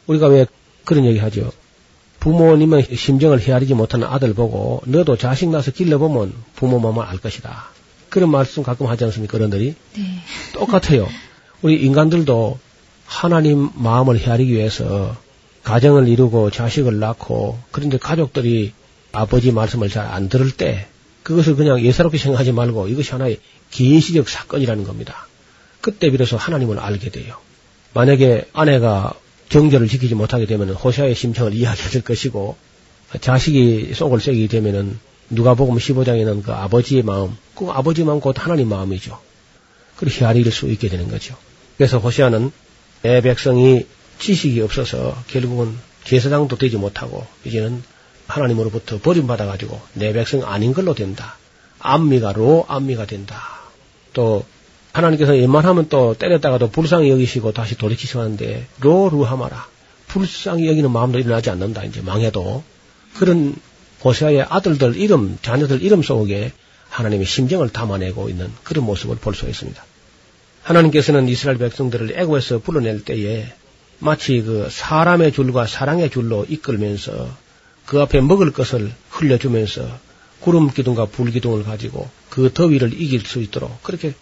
[0.07, 0.47] 우리가 왜
[0.86, 1.53] 그런 얘기 하죠.
[2.18, 7.66] 부모님의 심정을 헤아리지 못하는 아들 보고 너도 자식 낳아서 길러보면 부모 마음을 알 것이다.
[8.09, 9.36] 그런 말씀 가끔 하지 않습니까?
[9.36, 9.74] 어른들이?
[9.97, 10.03] 네.
[10.55, 11.09] 똑같아요.
[11.61, 12.59] 우리 인간들도
[13.12, 15.14] 하나님 마음을 헤아리기 위해서
[15.64, 18.72] 가정을 이루고 자식을 낳고 그런데 가족들이
[19.12, 20.86] 아버지 말씀을 잘 안 들을 때
[21.22, 23.38] 그것을 그냥 예사롭게 생각하지 말고 이것이 하나의
[23.70, 25.28] 기시적 사건이라는 겁니다.
[25.80, 27.36] 그때 비로소 하나님을 알게 돼요.
[27.94, 29.12] 만약에 아내가
[29.50, 32.56] 정절을 지키지 못하게 되면 호시아의 심청을 이해하게 될 것이고
[33.20, 34.98] 자식이 속을 새기게 되면은
[35.30, 39.18] 누가복음 15장에는 그 아버지의 마음, 그 아버지 마음 곧 하나님 마음이죠.
[39.96, 41.36] 그렇게 헤아릴 수 있게 되는 거죠.
[41.76, 42.50] 그래서 호시아는
[43.03, 43.86] 내 백성이
[44.18, 47.82] 지식이 없어서 결국은 제사장도 되지 못하고 이제는
[48.26, 51.36] 하나님으로부터 버림받아 가지고 내 백성 아닌 걸로 된다.
[51.80, 53.42] 암미가 로 암미가 된다.
[54.12, 54.44] 또
[54.92, 59.66] 하나님께서 웬만하면 또 때렸다가도 불쌍히 여기시고 다시 돌이키시는데 로 루하마라
[60.07, 62.62] 불쌍히 여기는 마음도 일어나지 않는다 이제 망해도
[63.16, 63.57] 그런
[64.00, 66.53] 고세아의 아들들 이름 자녀들 이름 속에
[66.90, 69.82] 하나님의 심정을 담아내고 있는 그런 모습을 볼 수 있습니다.
[70.62, 73.52] 하나님께서는 이스라엘 백성들을 애고에서 불러낼 때에
[73.98, 77.28] 마치 그 사람의 줄과 사랑의 줄로 이끌면서
[77.86, 79.88] 그 앞에 먹을 것을 흘려주면서
[80.40, 84.14] 구름 기둥과 불 기둥을 가지고 그 더위를 이길 수 있도록 그렇게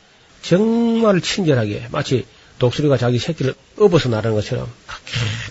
[0.43, 2.27] 정말 친절하게 마치
[2.59, 4.69] 독수리가 자기 새끼를 업어서 나르는 것처럼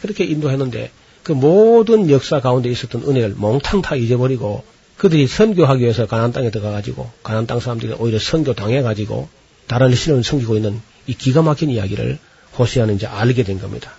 [0.02, 0.92] 그렇게 인도했는데
[1.24, 4.64] 그 모든 역사 가운데 있었던 은혜를 몽탕 다 잊어버리고
[4.98, 9.30] 그들이 선교하기 위해서 가난 땅에 들어가가지고 가난 땅 사람들이 오히려 선교 당해가지고
[9.70, 12.18] 다른 신을 섬기고 있는 이 기가 막힌 이야기를
[12.58, 13.92] 호시아는 이제 알게 된 겁니다.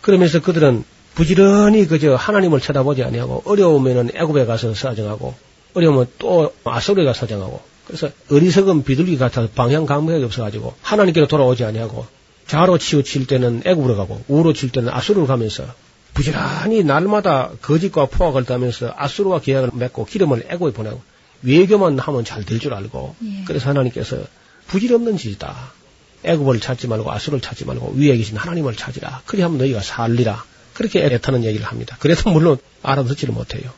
[0.00, 0.82] 그러면서 그들은
[1.14, 5.34] 부지런히 그저 하나님을 쳐다보지 아니하고 어려우면은 애굽에 가서 사정하고
[5.74, 12.06] 어려우면 또 아소리에 가서 사정하고 그래서 어리석은 비둘기 같아서 방향 감각이 없어가지고 하나님께로 돌아오지 아니하고
[12.46, 15.66] 좌로 치우칠 때는 애굽으로 가고 우로 칠 때는 아수르로 가면서
[16.14, 21.02] 부지런히 날마다 거짓과 포악을 따면서 아수르와 계약을 맺고 기름을 애굽에 보내고
[21.42, 23.44] 외교만 하면 잘 될 줄 알고 예.
[23.46, 24.18] 그래서 하나님께서
[24.70, 25.72] 부질없는 짓이다.
[26.22, 29.22] 애굽을 찾지 말고 아수를 찾지 말고 위에 계신 하나님을 찾으라.
[29.26, 30.44] 그리 하면 너희가 살리라.
[30.74, 31.96] 그렇게 애타는 얘기를 합니다.
[31.98, 33.70] 그래도 물론 알아듣지를 못해요.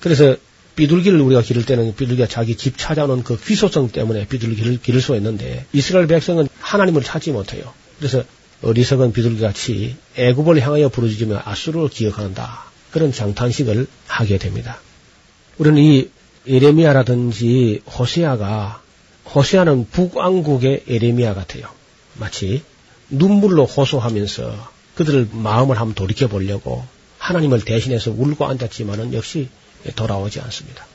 [0.00, 0.36] 그래서
[0.74, 5.66] 비둘기를 우리가 기를 때는 비둘기가 자기 집 찾아오는 그 귀소성 때문에 비둘기를 기를 수 있는데
[5.72, 7.72] 이스라엘 백성은 하나님을 찾지 못해요.
[7.98, 8.24] 그래서
[8.62, 12.64] 어리석은 비둘기 같이 애굽을 향하여 부르짖으며 아수르를 기억한다.
[12.90, 14.80] 그런 장탄식을 하게 됩니다.
[15.58, 16.08] 우리는 이
[16.46, 18.82] 에레미야라든지 호세아가
[19.32, 21.66] 호세아는 북왕국의 에레미야 같아요.
[22.14, 22.62] 마치
[23.08, 26.84] 눈물로 호소하면서 그들을 마음을 한번 돌이켜 보려고
[27.18, 29.48] 하나님을 대신해서 울고 앉았지만은 역시
[29.96, 30.86] 돌아오지 않습니다.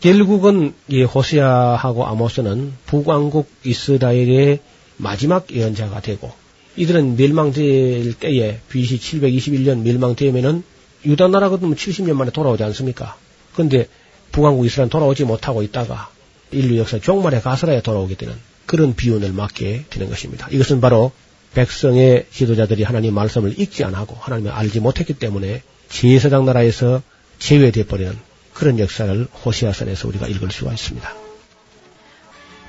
[0.00, 4.60] 결국은 이 호세아하고 아모스는 북왕국 이스라엘의
[4.96, 6.32] 마지막 예언자가 되고
[6.76, 10.62] 이들은 멸망될 때에 BC 721년 멸망되면은
[11.04, 13.16] 유다 나라 같으면 70년 만에 돌아오지 않습니까?
[13.52, 13.88] 그런데
[14.32, 16.10] 북왕국 이스라엘 돌아오지 못하고 있다가
[16.52, 18.34] 인류 역사 종말에 가서라야 돌아오게 되는
[18.66, 20.48] 그런 비운을 맞게 되는 것입니다.
[20.50, 21.12] 이것은 바로
[21.54, 27.02] 백성의 지도자들이 하나님 말씀을 읽지 않고 하나님을 알지 못했기 때문에 제사장 나라에서
[27.38, 28.16] 제외돼 버리는
[28.54, 31.12] 그런 역사를 호시아선에서 우리가 읽을 수가 있습니다.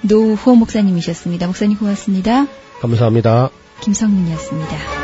[0.02, 1.46] 노호 목사님이셨습니다.
[1.48, 2.48] 목사님 고맙습니다.
[2.82, 3.52] 감사합니다.
[3.82, 5.01] 김성민이었습니다.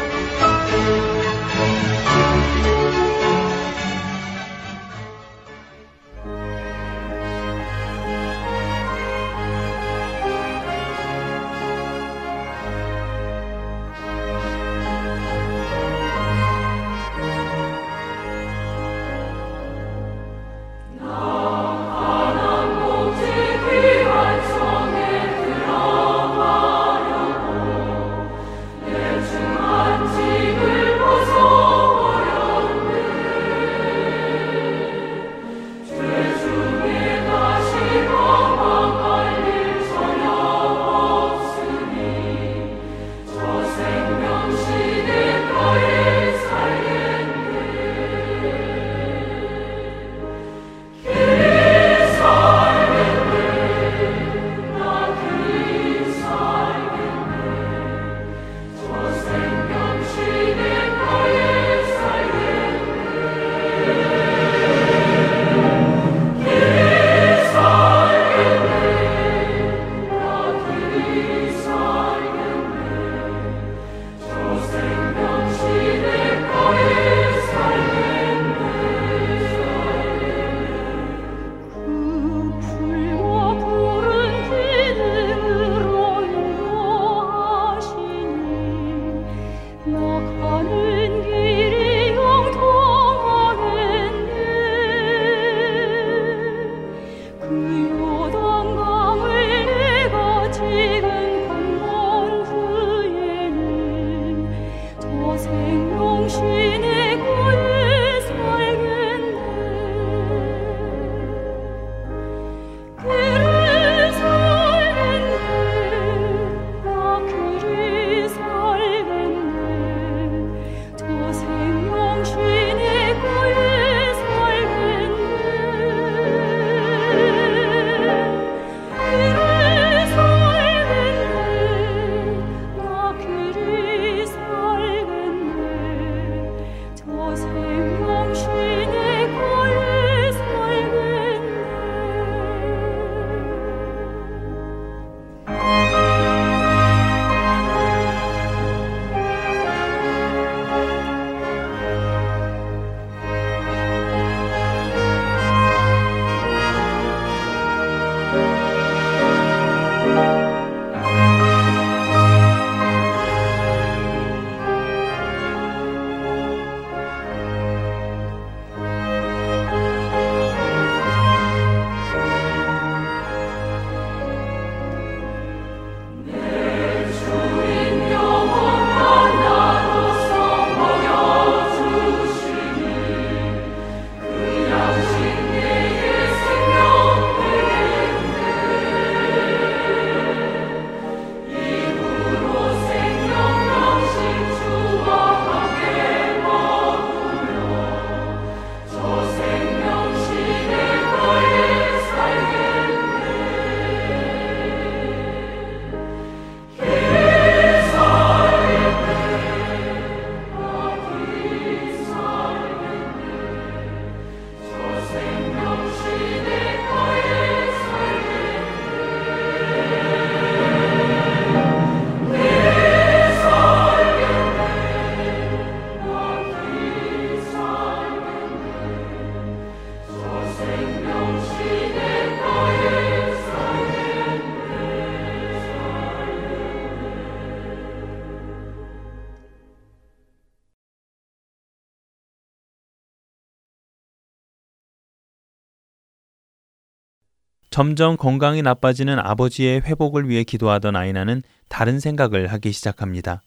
[247.78, 253.44] 점점 건강이 나빠지는 아버지의 회복을 위해 기도하던 아이나는 다른 생각을 하기 시작합니다.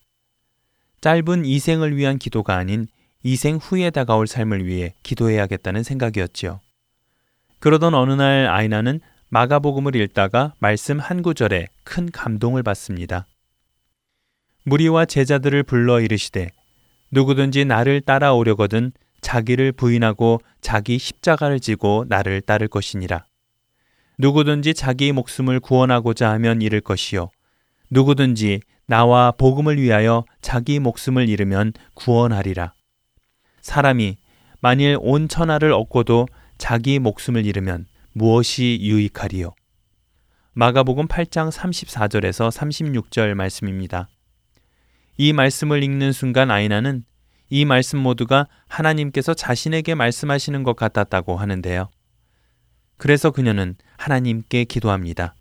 [1.01, 2.87] 짧은 이생을 위한 기도가 아닌
[3.23, 6.61] 이생 후에 다가올 삶을 위해 기도해야겠다는 생각이었지요.
[7.59, 13.25] 그러던 어느 날 아이나는 마가복음을 읽다가 말씀 한 구절에 큰 감동을 받습니다.
[14.63, 16.51] 무리와 제자들을 불러 이르시되
[17.11, 23.25] 누구든지 나를 따라오려거든 자기를 부인하고 자기 십자가를 지고 나를 따를 것이니라.
[24.21, 27.31] 누구든지 자기 목숨을 구원하고자 하면 잃을 것이요.
[27.89, 32.75] 누구든지 나와 복음을 위하여 자기 목숨을 잃으면 구원하리라.
[33.61, 34.17] 사람이
[34.59, 36.27] 만일 온 천하를 얻고도
[36.59, 39.55] 자기 목숨을 잃으면 무엇이 유익하리요?
[40.53, 44.07] 마가복음 8장 34절에서 36절 말씀입니다.
[45.17, 47.05] 이 말씀을 읽는 순간 아이나는
[47.49, 51.89] 이 말씀 모두가 하나님께서 자신에게 말씀하시는 것 같았다고 하는데요.
[53.01, 55.33] 그래서 그녀는 하나님께 기도합니다.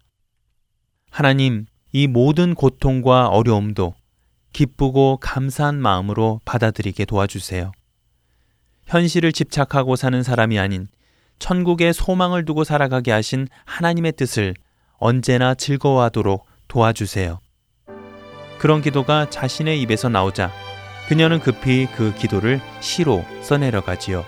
[1.10, 3.92] 하나님, 이 모든 고통과 어려움도
[4.54, 7.72] 기쁘고 감사한 마음으로 받아들이게 도와주세요.
[8.86, 10.88] 현실을 집착하고 사는 사람이 아닌
[11.38, 14.54] 천국의 소망을 두고 살아가게 하신 하나님의 뜻을
[14.96, 17.40] 언제나 즐거워하도록 도와주세요.
[18.58, 20.50] 그런 기도가 자신의 입에서 나오자
[21.08, 24.24] 그녀는 급히 그 기도를 시로 써내려가지요.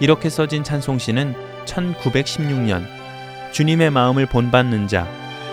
[0.00, 2.86] 이렇게 써진 찬송시는 1916년
[3.52, 5.06] 주님의 마음을 본받는 자,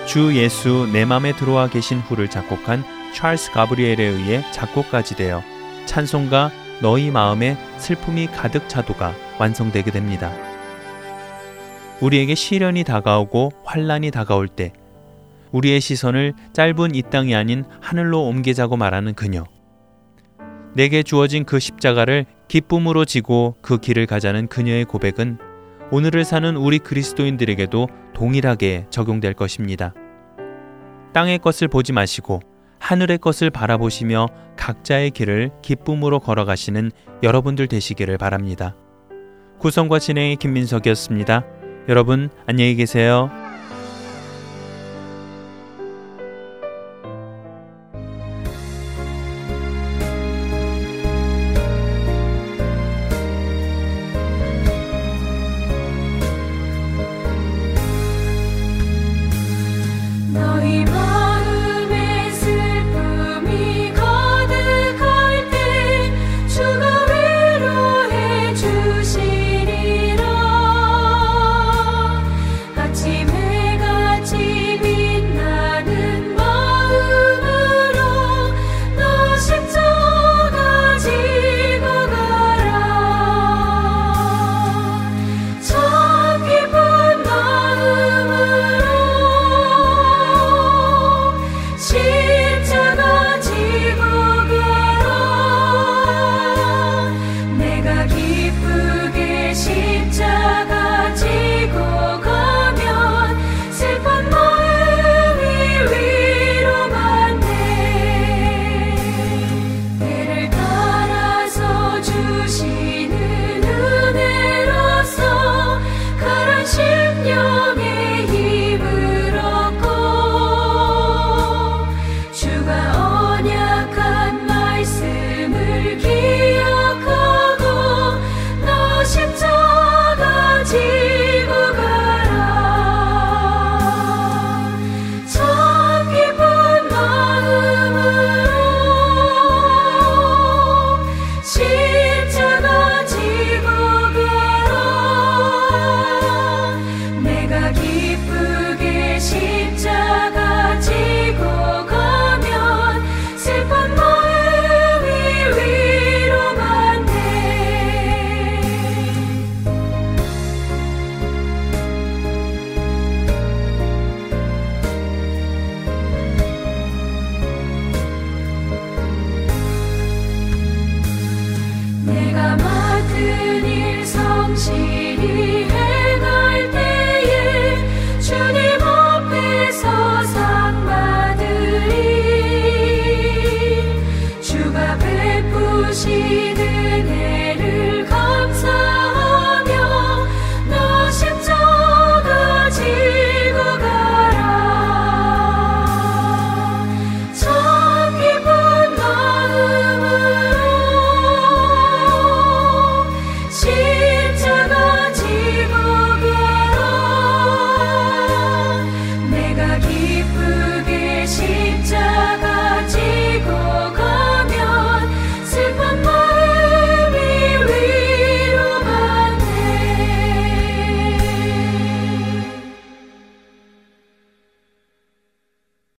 [0.05, 5.41] 주 예수 내 맘에 들어와 계신 후를 작곡한 찰스 가브리엘에 의해 작곡까지 되어
[5.85, 6.51] 찬송가
[6.81, 10.31] 너희 마음에 슬픔이 가득 차도가 완성되게 됩니다.
[12.01, 14.73] 우리에게 시련이 다가오고 환란이 다가올 때
[15.51, 19.45] 우리의 시선을 짧은 이 땅이 아닌 하늘로 옮기자고 말하는 그녀.
[20.73, 25.37] 내게 주어진 그 십자가를 기쁨으로 지고 그 길을 가자는 그녀의 고백은
[25.91, 29.93] 오늘을 사는 우리 그리스도인들에게도 동일하게 적용될 것입니다.
[31.13, 32.39] 땅의 것을 보지 마시고
[32.79, 34.27] 하늘의 것을 바라보시며
[34.57, 36.91] 각자의 길을 기쁨으로 걸어가시는
[37.23, 38.75] 여러분들 되시기를 바랍니다.
[39.59, 41.45] 구성과 진행의 김민석이었습니다.
[41.87, 43.29] 여러분 안녕히 계세요.